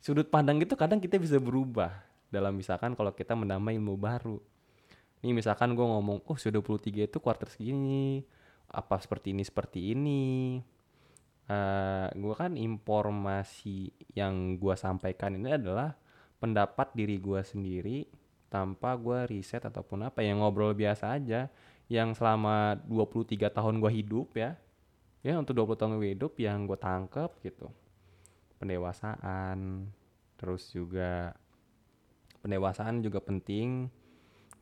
sudut 0.00 0.28
pandang 0.28 0.60
itu 0.60 0.72
kadang 0.76 1.00
kita 1.00 1.20
bisa 1.20 1.36
berubah. 1.36 1.92
Dalam 2.28 2.60
misalkan 2.60 2.92
kalau 2.92 3.16
kita 3.16 3.32
menambah 3.32 3.72
ilmu 3.72 3.96
baru. 3.96 4.36
Nih 5.24 5.32
misalkan 5.32 5.72
gue 5.72 5.82
ngomong 5.82 6.22
oh 6.28 6.36
sudah 6.36 6.60
23 6.60 7.08
itu 7.08 7.18
quarter 7.18 7.48
segini 7.50 8.22
apa 8.68 9.00
seperti 9.00 9.32
ini 9.32 9.42
seperti 9.44 9.92
ini. 9.96 10.24
Uh, 11.48 11.52
eh, 11.56 12.08
gue 12.20 12.34
kan 12.36 12.52
informasi 12.60 13.88
yang 14.12 14.60
gue 14.60 14.76
sampaikan 14.76 15.32
ini 15.32 15.56
adalah 15.56 15.96
pendapat 16.36 16.92
diri 16.92 17.16
gue 17.16 17.40
sendiri 17.40 18.04
tanpa 18.52 18.96
gue 19.00 19.24
riset 19.32 19.64
ataupun 19.64 20.12
apa 20.12 20.20
yang 20.20 20.44
ngobrol 20.44 20.76
biasa 20.76 21.16
aja. 21.16 21.48
Yang 21.88 22.20
selama 22.20 22.76
23 22.84 23.48
tahun 23.48 23.80
gue 23.80 23.92
hidup 24.04 24.36
ya 24.36 24.60
ya 25.24 25.34
untuk 25.34 25.56
20 25.56 25.78
tahun 25.80 25.92
gue 25.98 26.10
hidup 26.14 26.32
yang 26.38 26.68
gue 26.68 26.78
tangkep 26.78 27.30
gitu. 27.42 27.72
Pendewasaan 28.60 29.88
terus 30.38 30.70
juga 30.70 31.34
pendewasaan 32.40 33.02
juga 33.02 33.18
penting 33.18 33.90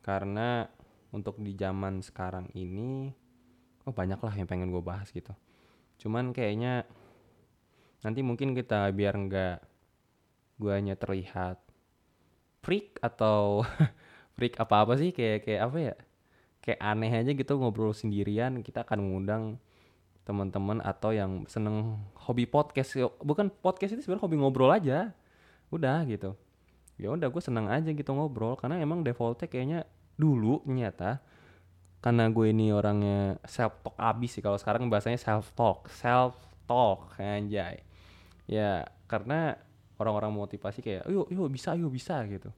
karena 0.01 0.65
untuk 1.13 1.37
di 1.41 1.53
zaman 1.53 2.01
sekarang 2.01 2.49
ini 2.57 3.13
oh 3.87 3.95
banyak 3.95 4.19
lah 4.19 4.35
yang 4.35 4.51
pengen 4.51 4.75
gue 4.75 4.83
bahas 4.83 5.09
gitu. 5.15 5.33
Cuman 6.03 6.35
kayaknya 6.35 6.85
nanti 8.03 8.21
mungkin 8.21 8.53
kita 8.53 8.91
biar 8.93 9.15
nggak 9.17 9.59
guanya 10.59 10.99
terlihat 10.99 11.63
freak 12.61 12.99
atau 13.01 13.63
freak 14.37 14.59
apa 14.59 14.85
apa 14.85 14.95
sih 14.99 15.15
kayak 15.15 15.47
kayak 15.47 15.63
apa 15.65 15.79
ya 15.79 15.95
kayak 16.61 16.81
aneh 16.83 17.13
aja 17.15 17.31
gitu 17.31 17.53
ngobrol 17.63 17.95
sendirian 17.95 18.59
kita 18.61 18.83
akan 18.83 18.99
mengundang 18.99 19.45
teman-teman 20.27 20.83
atau 20.83 21.15
yang 21.15 21.47
seneng 21.47 22.03
hobi 22.27 22.51
podcast. 22.51 22.99
Bukan 23.23 23.55
podcast 23.63 23.95
itu 23.95 24.03
sebenarnya 24.03 24.27
hobi 24.27 24.37
ngobrol 24.43 24.75
aja. 24.75 25.15
Udah 25.71 26.03
gitu. 26.11 26.35
Ya 26.99 27.15
udah 27.15 27.31
gue 27.31 27.39
seneng 27.39 27.71
aja 27.71 27.87
gitu 27.95 28.11
ngobrol 28.11 28.59
karena 28.59 28.83
emang 28.83 29.07
defaultnya 29.07 29.47
kayaknya 29.47 29.87
dulu 30.19 30.67
nyata 30.67 31.23
karena 32.07 32.31
gue 32.31 32.55
ini 32.55 32.71
orangnya 32.71 33.35
self 33.43 33.83
talk 33.83 33.99
abis 33.99 34.39
sih 34.39 34.43
kalau 34.47 34.55
sekarang 34.55 34.87
bahasanya 34.87 35.19
self 35.19 35.51
talk 35.59 35.91
self 35.91 36.39
talk 36.63 37.19
anjay. 37.19 37.83
Ya 38.47 38.87
karena 39.11 39.59
orang-orang 39.99 40.31
motivasi 40.31 40.87
kayak 40.87 41.11
yuk 41.11 41.27
yuk 41.35 41.51
bisa 41.51 41.75
yuk 41.75 41.91
bisa 41.91 42.23
gitu. 42.31 42.55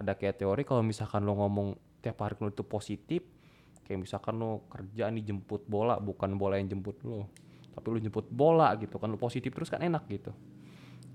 Ada 0.00 0.16
kayak 0.16 0.40
teori 0.40 0.64
kalau 0.64 0.80
misalkan 0.80 1.28
lo 1.28 1.36
ngomong 1.36 1.76
tiap 2.00 2.24
hari 2.24 2.40
lo 2.40 2.48
itu 2.48 2.64
positif 2.64 3.20
kayak 3.84 4.00
misalkan 4.00 4.40
lo 4.40 4.64
kerja 4.72 5.12
nih 5.12 5.28
jemput 5.28 5.68
bola 5.68 6.00
bukan 6.00 6.32
bola 6.40 6.56
yang 6.56 6.72
jemput 6.72 6.96
lo 7.04 7.28
tapi 7.76 7.92
lo 7.92 8.00
jemput 8.00 8.32
bola 8.32 8.72
gitu 8.80 8.96
kan 8.96 9.12
lo 9.12 9.20
positif 9.20 9.52
terus 9.52 9.68
kan 9.68 9.84
enak 9.84 10.08
gitu. 10.08 10.32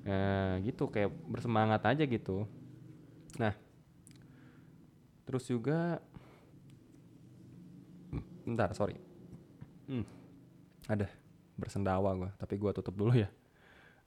Nah 0.05 0.61
gitu 0.61 0.85
kayak 0.85 1.09
bersemangat 1.25 1.81
aja 1.81 2.05
gitu. 2.05 2.45
Nah 3.41 3.57
terus 5.25 5.50
juga 5.50 5.97
bentar 8.53 8.70
sorry. 8.75 9.00
Hmm, 9.88 10.05
ada 10.88 11.08
bersendawa 11.60 12.15
gue 12.17 12.31
tapi 12.41 12.55
gue 12.58 12.72
tutup 12.74 12.96
dulu 12.96 13.13
ya. 13.15 13.29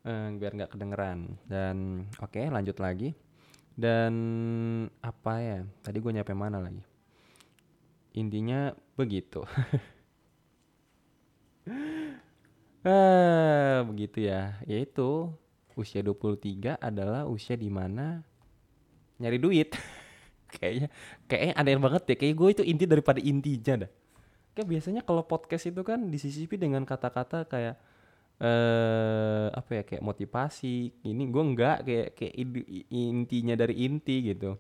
Eh, 0.05 0.29
biar 0.37 0.53
nggak 0.53 0.77
kedengeran. 0.77 1.41
Dan 1.49 2.09
oke 2.21 2.37
okay, 2.37 2.53
lanjut 2.53 2.77
lagi. 2.77 3.17
Dan 3.75 4.15
apa 5.01 5.35
ya 5.41 5.59
tadi 5.81 5.99
gue 5.99 6.13
nyampe 6.13 6.37
mana 6.37 6.61
lagi? 6.61 6.85
Intinya 8.15 8.71
begitu. 8.95 9.43
Ah 12.85 13.83
begitu 13.91 14.29
ya. 14.29 14.61
Yaitu 14.69 15.33
usia 15.75 16.05
23 16.05 16.79
adalah 16.79 17.27
usia 17.27 17.57
di 17.57 17.73
mana 17.73 18.23
nyari 19.19 19.41
duit. 19.41 19.73
Kayaknya 20.55 20.89
kayaknya 21.27 21.55
aneh 21.59 21.81
banget 21.83 22.03
ya. 22.13 22.15
Kayak 22.15 22.35
gue 22.39 22.49
itu 22.55 22.63
inti 22.63 22.85
daripada 22.87 23.19
intinya 23.19 23.83
dah 23.83 24.04
kayak 24.55 24.69
biasanya 24.71 25.03
kalau 25.03 25.27
podcast 25.27 25.67
itu 25.69 25.83
kan 25.83 26.09
disisipi 26.09 26.55
dengan 26.57 26.87
kata-kata 26.87 27.45
kayak 27.51 27.77
eh 28.35 29.47
apa 29.55 29.71
ya 29.79 29.83
kayak 29.87 30.03
motivasi 30.03 31.07
ini 31.07 31.23
gue 31.31 31.43
enggak 31.43 31.87
kayak 31.87 32.09
kayak 32.19 32.35
intinya 32.91 33.55
dari 33.55 33.75
inti 33.87 34.35
gitu. 34.35 34.59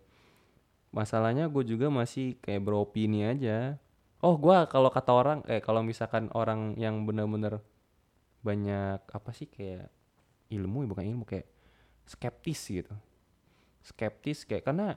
Masalahnya 0.94 1.50
gue 1.50 1.64
juga 1.66 1.90
masih 1.90 2.38
kayak 2.38 2.62
beropini 2.62 3.26
aja. 3.26 3.78
Oh 4.22 4.38
gue 4.38 4.56
kalau 4.70 4.90
kata 4.94 5.10
orang 5.10 5.38
kayak 5.42 5.62
kalau 5.66 5.82
misalkan 5.82 6.30
orang 6.38 6.78
yang 6.78 7.02
bener-bener 7.02 7.58
banyak 8.46 9.02
apa 9.10 9.30
sih 9.34 9.50
kayak 9.50 9.90
ilmu 10.54 10.86
bukan 10.86 11.04
ilmu 11.10 11.24
kayak 11.26 11.50
skeptis 12.06 12.60
gitu. 12.70 12.94
Skeptis 13.82 14.46
kayak 14.46 14.64
karena 14.70 14.94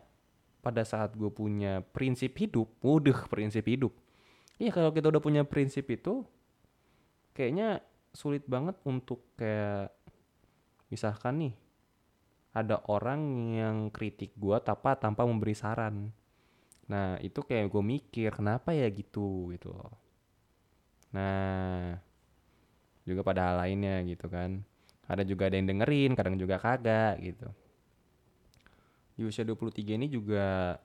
pada 0.61 0.83
saat 0.85 1.15
gue 1.15 1.31
punya 1.31 1.81
prinsip 1.81 2.35
hidup, 2.37 2.67
udah 2.83 3.25
prinsip 3.31 3.65
hidup. 3.65 3.95
Iya 4.57 4.73
kalau 4.73 4.89
kita 4.89 5.13
udah 5.13 5.21
punya 5.21 5.43
prinsip 5.45 5.85
itu, 5.89 6.25
kayaknya 7.37 7.81
sulit 8.13 8.41
banget 8.49 8.73
untuk 8.89 9.21
kayak 9.37 9.93
misalkan 10.89 11.33
nih 11.37 11.55
ada 12.57 12.81
orang 12.89 13.21
yang 13.53 13.77
kritik 13.93 14.33
gue 14.33 14.57
tanpa 14.65 14.97
tanpa 14.97 15.29
memberi 15.29 15.53
saran. 15.53 16.09
Nah 16.89 17.21
itu 17.21 17.45
kayak 17.45 17.69
gue 17.69 17.83
mikir 17.85 18.33
kenapa 18.33 18.73
ya 18.73 18.89
gitu 18.89 19.53
gitu 19.53 19.69
loh. 19.77 19.93
Nah 21.13 22.01
juga 23.05 23.21
pada 23.21 23.53
hal 23.53 23.55
lainnya 23.61 24.01
gitu 24.09 24.25
kan. 24.25 24.65
Ada 25.07 25.23
juga 25.23 25.47
ada 25.47 25.55
yang 25.55 25.69
dengerin, 25.69 26.17
kadang 26.17 26.35
juga 26.35 26.57
kagak 26.59 27.21
gitu 27.21 27.47
di 29.17 29.25
usia 29.25 29.41
23 29.41 29.97
ini 29.97 30.07
juga 30.07 30.77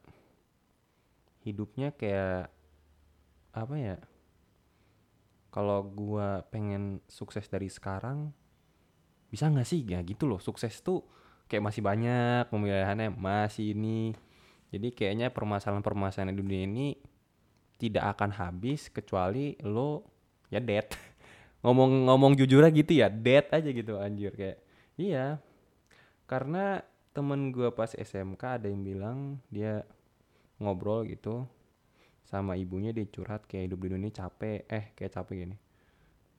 hidupnya 1.44 1.92
kayak 1.92 2.48
apa 3.52 3.76
ya 3.76 3.96
kalau 5.52 5.84
gua 5.84 6.48
pengen 6.48 7.04
sukses 7.04 7.44
dari 7.44 7.68
sekarang 7.68 8.32
bisa 9.28 9.52
nggak 9.52 9.68
sih? 9.68 9.84
Ya 9.84 10.00
gitu 10.00 10.24
loh 10.24 10.40
sukses 10.40 10.80
tuh 10.80 11.04
kayak 11.44 11.68
masih 11.68 11.84
banyak 11.84 12.48
pemilihannya 12.48 13.12
masih 13.12 13.76
ini. 13.76 14.16
Jadi 14.72 14.88
kayaknya 14.96 15.28
permasalahan-permasalahan 15.28 16.32
di 16.32 16.40
dunia 16.40 16.64
ini 16.64 16.96
tidak 17.76 18.16
akan 18.16 18.32
habis 18.32 18.88
kecuali 18.88 19.52
lo 19.60 20.08
ya 20.48 20.64
dead. 20.64 20.88
Ngomong-ngomong 21.62 22.32
jujur 22.40 22.64
aja 22.64 22.72
gitu 22.72 22.96
ya 22.96 23.12
dead 23.12 23.52
aja 23.52 23.68
gitu 23.68 24.00
anjir. 24.00 24.32
Kayak 24.32 24.64
iya. 24.96 25.36
Karena 26.24 26.80
temen 27.12 27.52
gua 27.52 27.76
pas 27.76 27.92
SMK 27.92 28.40
ada 28.56 28.72
yang 28.72 28.80
bilang 28.80 29.36
dia 29.52 29.84
ngobrol 30.56 31.04
gitu 31.04 31.44
sama 32.26 32.56
ibunya 32.56 32.94
dia 32.94 33.06
curhat 33.06 33.44
kayak 33.44 33.70
hidup 33.70 33.78
di 33.82 33.88
dunia 33.92 34.10
capek 34.14 34.64
eh 34.70 34.84
kayak 34.94 35.12
capek 35.12 35.34
gini. 35.46 35.56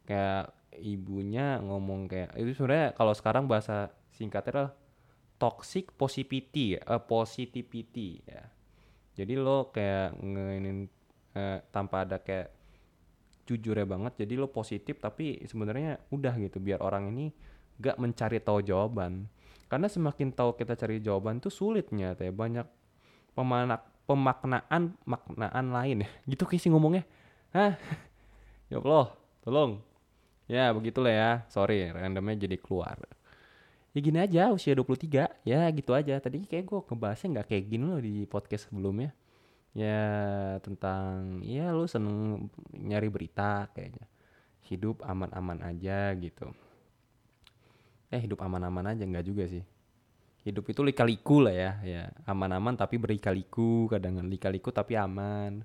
Kayak 0.04 0.52
ibunya 0.80 1.62
ngomong 1.62 2.10
kayak 2.10 2.34
itu 2.40 2.58
sebenarnya 2.58 2.98
kalau 2.98 3.14
sekarang 3.14 3.46
bahasa 3.46 3.94
singkatnya 4.16 4.52
adalah 4.52 4.72
toxic 5.38 5.92
positivity 5.94 6.80
uh, 6.80 7.02
positivity 7.04 8.24
ya. 8.26 8.44
Jadi 9.14 9.34
lo 9.38 9.70
kayak 9.70 10.18
ngeinin 10.18 10.90
uh, 11.38 11.60
tanpa 11.70 12.08
ada 12.08 12.18
kayak 12.24 12.50
jujur 13.44 13.76
ya 13.76 13.84
banget 13.84 14.24
jadi 14.24 14.40
lo 14.40 14.48
positif 14.48 15.04
tapi 15.04 15.44
sebenarnya 15.44 16.00
udah 16.16 16.32
gitu 16.40 16.64
biar 16.64 16.80
orang 16.80 17.12
ini 17.12 17.36
gak 17.78 18.00
mencari 18.00 18.40
tahu 18.42 18.64
jawaban. 18.64 19.30
Karena 19.70 19.90
semakin 19.90 20.30
tahu 20.34 20.54
kita 20.54 20.78
cari 20.78 21.02
jawaban 21.02 21.42
tuh 21.42 21.50
sulitnya 21.50 22.14
teh. 22.14 22.30
Banyak 22.30 22.66
pemanak 23.34 23.93
pemaknaan 24.04 24.96
maknaan 25.08 25.68
lain 25.72 26.04
ya. 26.04 26.10
Gitu 26.28 26.44
sih 26.58 26.72
ngomongnya. 26.72 27.04
Hah? 27.56 27.76
Ya 28.72 28.82
Allah 28.82 29.14
tolong. 29.46 29.86
Ya 30.50 30.74
begitulah 30.74 31.14
ya. 31.14 31.32
Sorry 31.54 31.94
randomnya 31.94 32.50
jadi 32.50 32.58
keluar. 32.58 32.98
Ya 33.94 34.00
gini 34.02 34.18
aja 34.18 34.50
usia 34.50 34.74
23 34.74 35.30
ya 35.46 35.62
gitu 35.70 35.94
aja. 35.94 36.18
Tadi 36.18 36.50
kayak 36.50 36.66
gue 36.66 36.80
ngebahasnya 36.82 37.28
nggak 37.38 37.48
kayak 37.54 37.66
gini 37.70 37.86
loh 37.86 38.02
di 38.02 38.26
podcast 38.26 38.74
sebelumnya. 38.74 39.14
Ya 39.78 40.02
tentang 40.66 41.46
ya 41.46 41.70
lu 41.70 41.86
seneng 41.86 42.50
nyari 42.74 43.14
berita 43.14 43.70
kayaknya. 43.78 44.10
Hidup 44.66 45.06
aman-aman 45.06 45.62
aja 45.70 46.18
gitu. 46.18 46.50
Eh 48.10 48.26
hidup 48.26 48.42
aman-aman 48.42 48.90
aja 48.90 49.06
nggak 49.06 49.28
juga 49.28 49.46
sih 49.46 49.62
hidup 50.44 50.68
itu 50.70 50.84
lika-liku 50.84 51.44
lah 51.44 51.56
ya 51.56 51.72
ya. 51.84 52.04
Aman-aman 52.28 52.76
tapi 52.76 53.00
berika-liku 53.00 53.88
kadang 53.92 54.20
lika-liku 54.28 54.70
tapi 54.70 55.00
aman. 55.00 55.64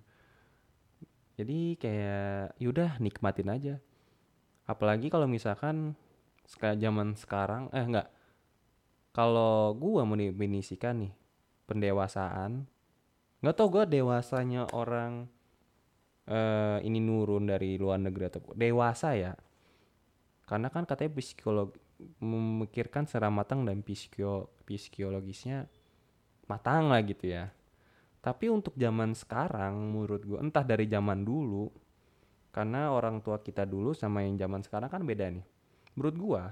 Jadi 1.38 1.78
kayak 1.78 2.58
yaudah 2.58 2.98
nikmatin 2.98 3.50
aja. 3.50 3.74
Apalagi 4.66 5.10
kalau 5.10 5.26
misalkan 5.30 5.94
kayak 6.58 6.78
zaman 6.82 7.14
sekarang 7.18 7.70
eh 7.74 7.84
enggak. 7.84 8.08
Kalau 9.14 9.74
gua 9.74 10.06
mendefinisikan 10.06 11.02
nih 11.02 11.12
pendewasaan 11.66 12.70
nggak 13.38 13.54
tau 13.54 13.70
gue 13.70 13.84
dewasanya 13.86 14.66
orang 14.74 15.30
uh, 16.26 16.82
ini 16.82 16.98
nurun 16.98 17.46
dari 17.46 17.78
luar 17.78 18.02
negeri 18.02 18.26
atau 18.26 18.42
dewasa 18.58 19.14
ya 19.14 19.32
karena 20.48 20.72
kan 20.72 20.88
katanya 20.88 21.12
psikolog 21.20 21.76
memikirkan 22.24 23.04
secara 23.04 23.28
matang 23.28 23.68
dan 23.68 23.84
psikio 23.84 24.48
psikologisnya 24.64 25.68
matang 26.48 26.88
lah 26.88 27.04
gitu 27.04 27.28
ya. 27.28 27.52
Tapi 28.24 28.48
untuk 28.48 28.72
zaman 28.74 29.12
sekarang 29.12 29.76
menurut 29.92 30.24
gue 30.24 30.38
entah 30.40 30.64
dari 30.64 30.88
zaman 30.88 31.22
dulu 31.22 31.68
karena 32.50 32.90
orang 32.90 33.20
tua 33.20 33.44
kita 33.44 33.68
dulu 33.68 33.92
sama 33.92 34.24
yang 34.24 34.40
zaman 34.40 34.64
sekarang 34.64 34.88
kan 34.88 35.04
beda 35.04 35.28
nih. 35.28 35.44
Menurut 35.94 36.16
gue 36.16 36.42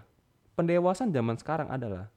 pendewasan 0.53 1.09
zaman 1.09 1.41
sekarang 1.41 1.73
adalah 1.73 2.13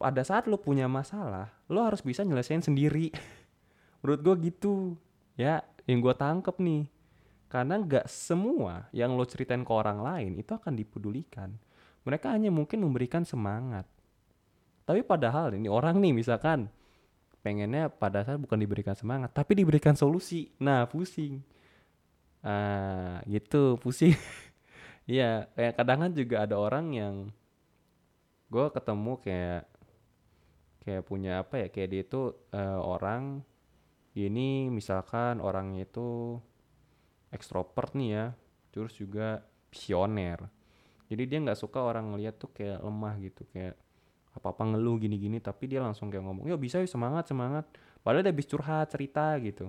pada 0.00 0.24
saat 0.24 0.48
lo 0.48 0.58
punya 0.58 0.88
masalah 0.90 1.52
lo 1.68 1.84
harus 1.84 2.00
bisa 2.00 2.24
nyelesain 2.24 2.64
sendiri. 2.64 3.12
Menurut 4.00 4.20
gue 4.24 4.34
gitu 4.48 4.96
ya. 5.36 5.60
Yang 5.84 5.98
gue 6.08 6.14
tangkep 6.14 6.56
nih 6.62 6.82
karena 7.52 7.76
nggak 7.76 8.08
semua 8.08 8.88
yang 8.96 9.12
lo 9.12 9.28
ceritain 9.28 9.60
ke 9.60 9.72
orang 9.76 10.00
lain 10.00 10.40
itu 10.40 10.56
akan 10.56 10.72
dipedulikan. 10.72 11.52
Mereka 12.08 12.32
hanya 12.32 12.48
mungkin 12.48 12.80
memberikan 12.80 13.28
semangat. 13.28 13.84
Tapi 14.88 15.04
padahal 15.04 15.52
ini 15.60 15.68
orang 15.68 16.00
nih 16.00 16.16
misalkan 16.16 16.72
pengennya 17.44 17.92
pada 17.92 18.24
saat 18.24 18.40
bukan 18.40 18.56
diberikan 18.56 18.96
semangat 18.96 19.36
tapi 19.36 19.52
diberikan 19.52 19.92
solusi. 19.92 20.48
Nah 20.64 20.88
pusing. 20.88 21.44
Ah 22.40 23.20
gitu 23.28 23.76
pusing. 23.76 24.16
Iya, 25.02 25.50
kayak 25.58 25.82
kadang 25.82 25.98
kan 25.98 26.12
juga 26.14 26.46
ada 26.46 26.54
orang 26.62 26.94
yang 26.94 27.14
gue 28.54 28.66
ketemu 28.70 29.18
kayak 29.18 29.62
kayak 30.86 31.02
punya 31.02 31.42
apa 31.42 31.54
ya 31.58 31.66
kayak 31.74 31.88
dia 31.90 32.02
itu 32.06 32.22
uh, 32.54 32.78
orang 32.86 33.42
ini 34.14 34.70
misalkan 34.70 35.42
orangnya 35.42 35.90
itu 35.90 36.38
ekstrovert 37.32 37.96
nih 37.96 38.10
ya 38.12 38.26
terus 38.72 38.96
juga 38.96 39.42
visioner. 39.72 40.38
Jadi 41.08 41.22
dia 41.28 41.38
nggak 41.44 41.58
suka 41.60 41.80
orang 41.80 42.12
ngeliat 42.12 42.40
tuh 42.40 42.52
kayak 42.52 42.80
lemah 42.80 43.14
gitu 43.20 43.44
kayak 43.52 43.76
apa 44.32 44.48
apa 44.48 44.62
ngeluh 44.64 44.96
gini 44.96 45.20
gini 45.20 45.36
tapi 45.44 45.68
dia 45.68 45.84
langsung 45.84 46.08
kayak 46.08 46.24
ngomong 46.24 46.48
yo 46.48 46.56
bisa 46.56 46.80
yuk 46.80 46.88
semangat 46.88 47.28
semangat. 47.28 47.68
Padahal 48.00 48.24
dia 48.24 48.32
habis 48.32 48.48
curhat 48.48 48.88
cerita 48.92 49.36
gitu. 49.40 49.68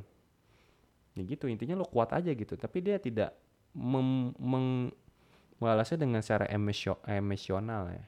Ya 1.15 1.23
gitu 1.23 1.47
intinya 1.51 1.79
lo 1.79 1.87
kuat 1.87 2.11
aja 2.15 2.31
gitu 2.31 2.55
tapi 2.55 2.83
dia 2.83 2.99
tidak 2.99 3.35
mem 3.75 4.31
meng 4.39 4.91
membalasnya 5.63 5.95
dengan 5.95 6.19
secara 6.19 6.43
emosio 6.51 6.99
emosional 7.07 7.87
ya. 7.87 8.05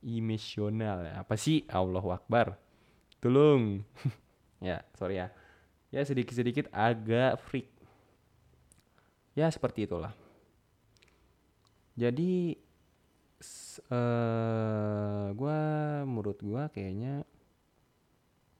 Emosional 0.00 1.04
ya. 1.04 1.12
Apa 1.20 1.36
sih? 1.36 1.68
Allahu 1.68 2.16
Akbar. 2.16 2.56
Tolong 3.20 3.84
ya 4.64 4.80
sorry 4.96 5.20
ya. 5.20 5.28
Ya 5.92 6.00
sedikit 6.04 6.32
sedikit 6.32 6.72
agak 6.72 7.36
freak 7.44 7.75
ya 9.36 9.52
seperti 9.52 9.84
itulah. 9.84 10.16
Jadi 11.96 12.56
uh, 13.92 15.28
gue 15.36 15.60
menurut 16.08 16.40
gue 16.40 16.62
kayaknya 16.72 17.22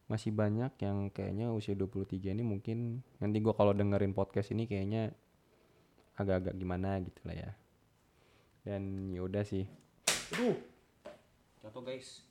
masih 0.07 0.31
banyak 0.31 0.71
yang 0.79 1.11
kayaknya 1.11 1.51
usia 1.51 1.75
23 1.75 2.31
ini 2.31 2.45
mungkin 2.47 3.03
nanti 3.19 3.43
gue 3.43 3.51
kalau 3.57 3.75
dengerin 3.75 4.15
podcast 4.15 4.55
ini 4.55 4.71
kayaknya 4.71 5.11
agak-agak 6.15 6.55
gimana 6.55 7.01
gitu 7.03 7.21
lah 7.25 7.37
ya. 7.37 7.51
Dan 8.62 9.12
ya 9.17 9.25
udah 9.25 9.43
sih. 9.43 9.65
Aduh. 10.37 10.57
Jatuh 11.65 11.83
guys. 11.83 12.23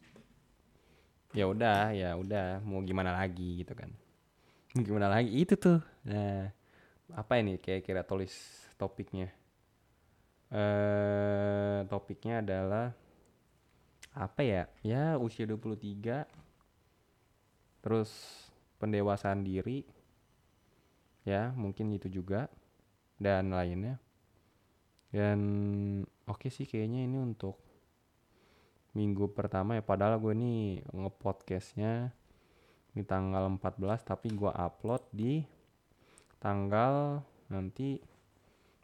Ya 1.35 1.49
udah 1.49 1.91
ya 1.91 2.15
udah. 2.15 2.61
Mau 2.63 2.79
gimana 2.85 3.17
lagi 3.17 3.65
gitu 3.65 3.73
kan. 3.75 3.91
Gimana 4.71 5.11
lagi? 5.11 5.33
Itu 5.35 5.59
tuh. 5.59 5.83
Nah 6.07 6.64
apa 7.13 7.37
ini 7.37 7.61
kayak 7.61 7.85
kira 7.85 8.01
tulis 8.01 8.33
topiknya? 8.81 9.29
Eh 10.49 11.85
topiknya 11.85 12.41
adalah 12.41 12.95
apa 14.15 14.41
ya? 14.41 14.63
Ya 14.81 15.19
usia 15.21 15.45
23 15.45 16.25
terus 17.85 18.09
pendewasaan 18.81 19.45
diri. 19.45 19.85
Ya 21.27 21.53
mungkin 21.53 21.93
itu 21.93 22.09
juga. 22.09 22.49
Dan 23.15 23.53
lainnya. 23.53 24.01
Dan 25.13 25.39
oke 26.27 26.47
okay 26.47 26.51
sih 26.51 26.67
kayaknya 26.67 27.07
ini 27.07 27.17
untuk 27.21 27.55
minggu 28.95 29.31
pertama 29.31 29.77
ya. 29.77 29.83
Padahal 29.85 30.17
gue 30.19 30.33
nih 30.33 30.83
ngepodcastnya 30.91 32.11
di 32.95 33.03
tanggal 33.03 33.51
14 33.59 34.07
tapi 34.07 34.31
gue 34.31 34.47
upload 34.47 35.03
di 35.11 35.43
tanggal 36.45 37.25
nanti 37.49 37.97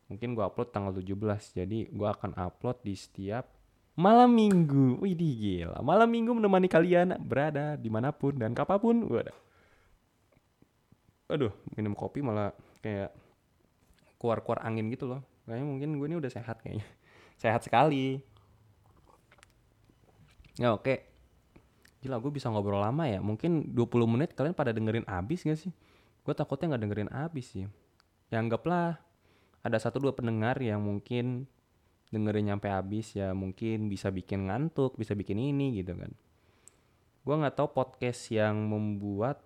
mungkin 0.09 0.33
gue 0.33 0.41
upload 0.41 0.73
tanggal 0.73 0.97
17 0.97 1.61
jadi 1.61 1.79
gue 1.93 2.07
akan 2.09 2.33
upload 2.33 2.81
di 2.81 2.97
setiap 2.97 3.45
malam 3.93 4.33
minggu. 4.33 4.97
Wih 4.97 5.13
gila. 5.13 5.77
Malam 5.85 6.09
minggu 6.09 6.31
menemani 6.33 6.65
kalian 6.65 7.21
berada 7.21 7.77
di 7.77 7.89
mana 7.91 8.09
pun 8.09 8.33
dan 8.33 8.57
kapan 8.57 8.77
pun. 8.81 8.97
Waduh. 9.05 9.37
Aduh 11.31 11.53
minum 11.77 11.93
kopi 11.93 12.25
malah 12.25 12.51
kayak 12.81 13.13
keluar-keluar 14.17 14.65
angin 14.65 14.89
gitu 14.89 15.05
loh. 15.05 15.21
Kayaknya 15.45 15.65
mungkin 15.67 15.89
gue 16.01 16.07
ini 16.07 16.17
udah 16.17 16.31
sehat 16.31 16.65
kayaknya. 16.65 16.87
Sehat 17.41 17.65
sekali. 17.65 18.21
Ya 20.61 20.73
oke. 20.77 21.01
Gila 22.01 22.21
gue 22.21 22.31
bisa 22.33 22.49
ngobrol 22.49 22.81
lama 22.81 23.05
ya. 23.09 23.17
Mungkin 23.21 23.73
20 23.73 24.13
menit 24.13 24.29
kalian 24.37 24.53
pada 24.53 24.69
dengerin 24.73 25.05
abis 25.09 25.45
gak 25.45 25.57
sih? 25.57 25.73
Gue 26.21 26.33
takutnya 26.37 26.77
gak 26.77 26.83
dengerin 26.85 27.11
abis 27.11 27.57
sih. 27.57 27.65
Ya 28.29 28.39
anggaplah 28.39 29.01
ada 29.61 29.77
satu 29.77 30.01
dua 30.01 30.13
pendengar 30.13 30.57
yang 30.61 30.81
mungkin 30.81 31.45
dengerin 32.11 32.53
nyampe 32.53 32.67
habis 32.67 33.15
ya 33.15 33.31
mungkin 33.31 33.87
bisa 33.87 34.11
bikin 34.11 34.51
ngantuk, 34.51 34.97
bisa 34.99 35.15
bikin 35.15 35.39
ini 35.39 35.79
gitu 35.79 35.95
kan. 35.95 36.11
Gue 37.21 37.35
nggak 37.37 37.55
tahu 37.55 37.69
podcast 37.71 38.33
yang 38.33 38.57
membuat 38.67 39.39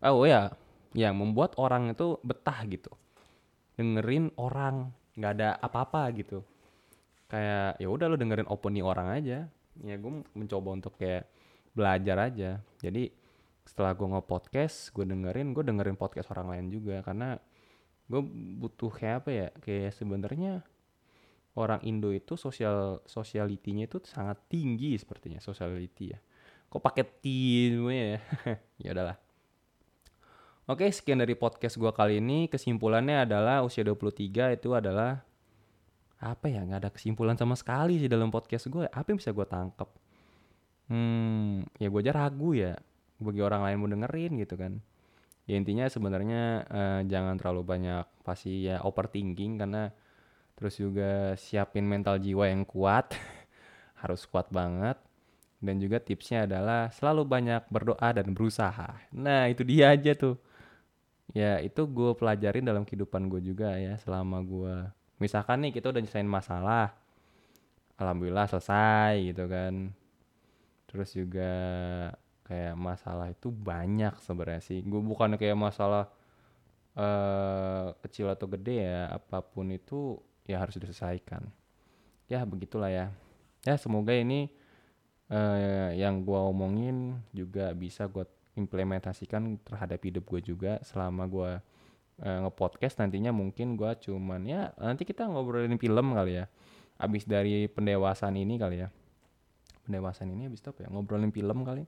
oh 0.00 0.24
ya, 0.24 0.50
yang 0.96 1.14
membuat 1.18 1.54
orang 1.60 1.92
itu 1.92 2.16
betah 2.24 2.64
gitu. 2.66 2.90
Dengerin 3.76 4.32
orang 4.40 4.90
nggak 5.14 5.32
ada 5.38 5.48
apa-apa 5.60 6.08
gitu. 6.16 6.40
Kayak 7.30 7.78
ya 7.78 7.88
udah 7.92 8.06
lo 8.10 8.16
dengerin 8.18 8.48
opini 8.48 8.80
orang 8.82 9.08
aja 9.14 9.46
ya 9.84 9.96
gue 9.96 10.12
mencoba 10.36 10.68
untuk 10.76 10.94
kayak 11.00 11.28
belajar 11.72 12.16
aja 12.28 12.60
jadi 12.82 13.08
setelah 13.70 13.94
gue 13.94 14.02
nge-podcast 14.10 14.90
gue 14.90 15.06
dengerin 15.06 15.54
gue 15.54 15.62
dengerin 15.62 15.94
podcast 15.94 16.34
orang 16.34 16.58
lain 16.58 16.66
juga 16.74 17.06
karena 17.06 17.38
gue 18.10 18.22
butuh 18.58 18.90
kayak 18.90 19.14
apa 19.22 19.30
ya 19.30 19.48
kayak 19.62 19.94
sebenarnya 19.94 20.66
orang 21.54 21.78
Indo 21.86 22.10
itu 22.10 22.34
sosial 22.34 22.98
sosialitinya 23.06 23.86
itu 23.86 24.02
sangat 24.02 24.42
tinggi 24.50 24.98
sepertinya 24.98 25.38
sosiality 25.38 26.04
ya 26.10 26.18
kok 26.66 26.82
pakai 26.82 27.06
T 27.06 27.24
ya 27.86 28.18
ya 28.82 28.90
udahlah 28.90 29.18
Oke, 30.70 30.86
sekian 30.94 31.18
dari 31.18 31.34
podcast 31.34 31.74
gue 31.82 31.90
kali 31.90 32.22
ini. 32.22 32.46
Kesimpulannya 32.46 33.26
adalah 33.26 33.66
usia 33.66 33.82
23 33.82 34.54
itu 34.54 34.70
adalah 34.70 35.18
apa 36.22 36.46
ya? 36.46 36.62
Nggak 36.62 36.78
ada 36.78 36.90
kesimpulan 36.94 37.34
sama 37.34 37.58
sekali 37.58 37.98
sih 37.98 38.06
dalam 38.06 38.30
podcast 38.30 38.70
gue. 38.70 38.86
Apa 38.86 39.10
yang 39.10 39.18
bisa 39.18 39.34
gue 39.34 39.42
tangkep? 39.50 39.90
Hmm, 40.94 41.66
ya 41.74 41.90
gue 41.90 42.00
aja 42.06 42.14
ragu 42.14 42.54
ya 42.54 42.78
bagi 43.20 43.40
orang 43.44 43.62
lain 43.64 43.76
mau 43.80 43.90
dengerin 43.90 44.32
gitu 44.40 44.54
kan. 44.56 44.80
Ya 45.48 45.54
intinya 45.58 45.86
sebenarnya 45.88 46.42
uh, 46.68 47.00
jangan 47.04 47.36
terlalu 47.36 47.62
banyak 47.66 48.06
pasti 48.24 48.68
ya 48.68 48.82
overthinking 48.84 49.60
karena 49.60 49.90
terus 50.58 50.76
juga 50.76 51.34
siapin 51.36 51.86
mental 51.86 52.18
jiwa 52.20 52.48
yang 52.48 52.64
kuat. 52.64 53.14
Harus 54.02 54.24
kuat 54.26 54.48
banget. 54.50 54.96
Dan 55.60 55.76
juga 55.76 56.00
tipsnya 56.00 56.48
adalah 56.48 56.88
selalu 56.88 57.28
banyak 57.28 57.68
berdoa 57.68 58.08
dan 58.16 58.32
berusaha. 58.32 58.96
Nah 59.12 59.44
itu 59.52 59.60
dia 59.60 59.92
aja 59.92 60.16
tuh 60.16 60.40
ya 61.30 61.62
itu 61.62 61.86
gue 61.86 62.10
pelajarin 62.18 62.66
dalam 62.66 62.82
kehidupan 62.82 63.30
gue 63.30 63.40
juga 63.42 63.78
ya 63.78 63.94
selama 64.02 64.42
gue 64.42 64.74
misalkan 65.22 65.62
nih 65.62 65.72
kita 65.78 65.94
udah 65.94 66.02
nyelesain 66.02 66.26
masalah 66.26 66.90
alhamdulillah 68.00 68.50
selesai 68.50 69.30
gitu 69.30 69.44
kan 69.46 69.94
terus 70.90 71.14
juga 71.14 71.52
kayak 72.50 72.74
masalah 72.74 73.30
itu 73.30 73.46
banyak 73.54 74.18
sebenarnya 74.26 74.58
sih. 74.58 74.82
Gue 74.82 74.98
bukan 74.98 75.38
kayak 75.38 75.54
masalah 75.54 76.10
uh, 76.98 77.94
kecil 78.02 78.26
atau 78.26 78.50
gede 78.50 78.82
ya 78.82 79.06
apa 79.06 79.38
pun 79.38 79.70
itu 79.70 80.18
ya 80.50 80.58
harus 80.58 80.74
diselesaikan. 80.74 81.46
Ya 82.26 82.42
begitulah 82.42 82.90
ya. 82.90 83.14
Ya 83.62 83.78
semoga 83.78 84.10
ini 84.10 84.50
uh, 85.30 85.94
yang 85.94 86.26
gue 86.26 86.40
omongin 86.42 87.22
juga 87.30 87.70
bisa 87.70 88.10
gue 88.10 88.26
implementasikan 88.58 89.62
terhadap 89.62 90.02
hidup 90.02 90.26
gue 90.26 90.42
juga 90.42 90.82
selama 90.82 91.30
gue 91.30 91.50
uh, 92.26 92.38
ngepodcast. 92.50 92.98
Nantinya 92.98 93.30
mungkin 93.30 93.78
gue 93.78 93.94
cuman 94.10 94.42
ya 94.42 94.74
nanti 94.74 95.06
kita 95.06 95.30
ngobrolin 95.30 95.78
film 95.78 96.18
kali 96.18 96.42
ya. 96.42 96.50
Abis 96.98 97.30
dari 97.30 97.70
pendewasaan 97.70 98.34
ini 98.34 98.58
kali 98.58 98.82
ya. 98.82 98.90
Pendewasaan 99.86 100.34
ini 100.34 100.50
abis 100.50 100.66
apa 100.66 100.82
ya? 100.82 100.90
Ngobrolin 100.90 101.30
film 101.30 101.62
kali 101.62 101.86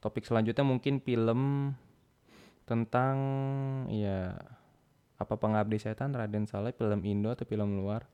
topik 0.00 0.28
selanjutnya 0.28 0.64
mungkin 0.64 1.00
film 1.00 1.72
tentang 2.66 3.16
ya 3.88 4.34
apa 5.16 5.34
pengabdi 5.40 5.80
setan 5.80 6.12
Raden 6.12 6.44
Saleh 6.44 6.76
film 6.76 7.00
Indo 7.06 7.32
atau 7.32 7.48
film 7.48 7.80
luar? 7.80 8.04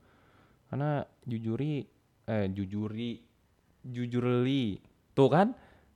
Karena 0.71 1.03
jujuri 1.27 1.83
eh 2.29 2.47
jujuri 2.49 3.19
jujurli. 3.83 4.79
Tuh 5.13 5.29
kan? 5.29 5.47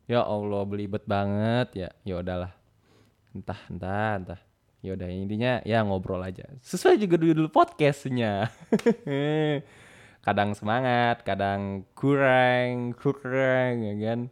Ya 0.06 0.24
Allah 0.24 0.62
belibet 0.68 1.08
banget. 1.08 1.68
Ya 1.74 1.90
ya 2.04 2.20
udahlah. 2.20 2.52
Entah 3.32 3.62
entah 3.72 4.14
entah. 4.20 4.42
Ya 4.84 4.94
udah 4.94 5.10
intinya 5.10 5.64
ya 5.64 5.82
ngobrol 5.82 6.22
aja. 6.22 6.46
Sesuai 6.62 7.00
juga 7.00 7.18
dulu 7.18 7.50
podcastnya. 7.50 8.52
Kadang 10.28 10.60
semangat 10.60 11.24
kadang 11.24 11.88
kurang 11.96 12.92
kurang 13.00 13.80
ya 13.80 13.96
kan 13.96 14.28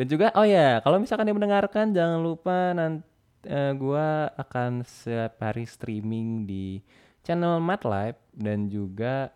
dan 0.00 0.06
juga 0.08 0.32
oh 0.32 0.48
ya 0.48 0.80
kalau 0.80 0.96
misalkan 0.96 1.28
yang 1.28 1.36
mendengarkan 1.36 1.92
jangan 1.92 2.24
lupa 2.24 2.72
nanti 2.72 3.04
uh, 3.52 3.76
gua 3.76 4.32
akan 4.40 4.80
setiap 4.80 5.36
hari 5.44 5.68
streaming 5.68 6.48
di 6.48 6.80
channel 7.20 7.60
Live 7.60 8.16
dan 8.32 8.72
juga 8.72 9.28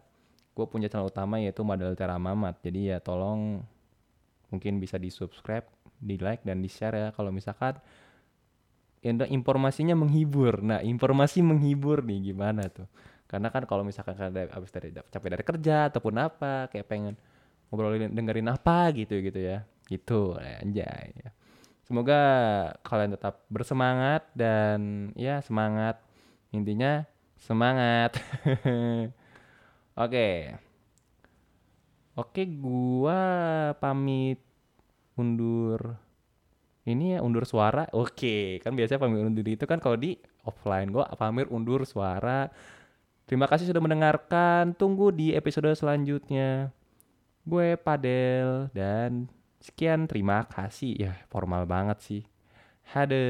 gue 0.56 0.64
punya 0.64 0.88
channel 0.88 1.12
utama 1.12 1.36
yaitu 1.36 1.60
Madal 1.60 1.92
Teramamat 1.92 2.64
jadi 2.64 2.96
ya 2.96 2.98
tolong 3.04 3.60
mungkin 4.48 4.80
bisa 4.80 4.96
di 4.96 5.12
subscribe 5.12 5.68
di 6.00 6.16
like 6.16 6.40
dan 6.48 6.64
di 6.64 6.72
share 6.72 6.96
ya 6.96 7.08
kalau 7.12 7.28
misalkan 7.28 7.76
informasinya 9.04 9.92
menghibur. 9.92 10.64
Nah 10.64 10.80
informasi 10.80 11.44
menghibur 11.44 12.00
nih 12.00 12.32
gimana 12.32 12.72
tuh? 12.72 12.88
Karena 13.28 13.52
kan 13.52 13.68
kalau 13.68 13.84
misalkan 13.84 14.16
kalian 14.16 14.48
habis 14.48 14.72
dari 14.72 14.96
capek 14.96 15.28
dari 15.28 15.44
kerja 15.44 15.92
ataupun 15.92 16.14
apa 16.16 16.72
kayak 16.72 16.88
pengen 16.88 17.14
ngobrolin 17.68 18.08
dengerin 18.16 18.48
apa 18.48 18.88
gitu 18.96 19.20
gitu 19.20 19.44
ya 19.44 19.68
gitu 19.88 20.36
anjay 20.40 21.12
semoga 21.84 22.20
kalian 22.84 23.14
tetap 23.16 23.44
bersemangat 23.52 24.24
dan 24.32 25.10
ya 25.16 25.44
semangat 25.44 26.00
intinya 26.50 27.04
semangat 27.36 28.16
oke 30.04 30.58
Oke, 32.14 32.46
gua 32.46 33.18
pamit 33.82 34.38
undur 35.18 35.98
ini 36.86 37.18
ya 37.18 37.26
undur 37.26 37.42
suara. 37.42 37.90
Oke, 37.90 38.62
kan 38.62 38.78
biasanya 38.78 39.02
pamit 39.02 39.18
undur 39.26 39.42
itu 39.42 39.66
kan 39.66 39.82
kalau 39.82 39.98
di 39.98 40.14
offline 40.46 40.94
gua 40.94 41.10
pamit 41.18 41.50
undur 41.50 41.82
suara. 41.82 42.46
Terima 43.26 43.50
kasih 43.50 43.66
sudah 43.66 43.82
mendengarkan. 43.82 44.78
Tunggu 44.78 45.10
di 45.10 45.34
episode 45.34 45.74
selanjutnya. 45.74 46.70
Gue 47.42 47.76
Padel 47.76 48.70
dan 48.76 49.26
sekian 49.64 50.04
terima 50.04 50.44
kasih. 50.44 50.92
Ya, 51.00 51.12
formal 51.32 51.64
banget 51.64 51.98
sih. 52.04 52.22
Hade. 52.92 53.24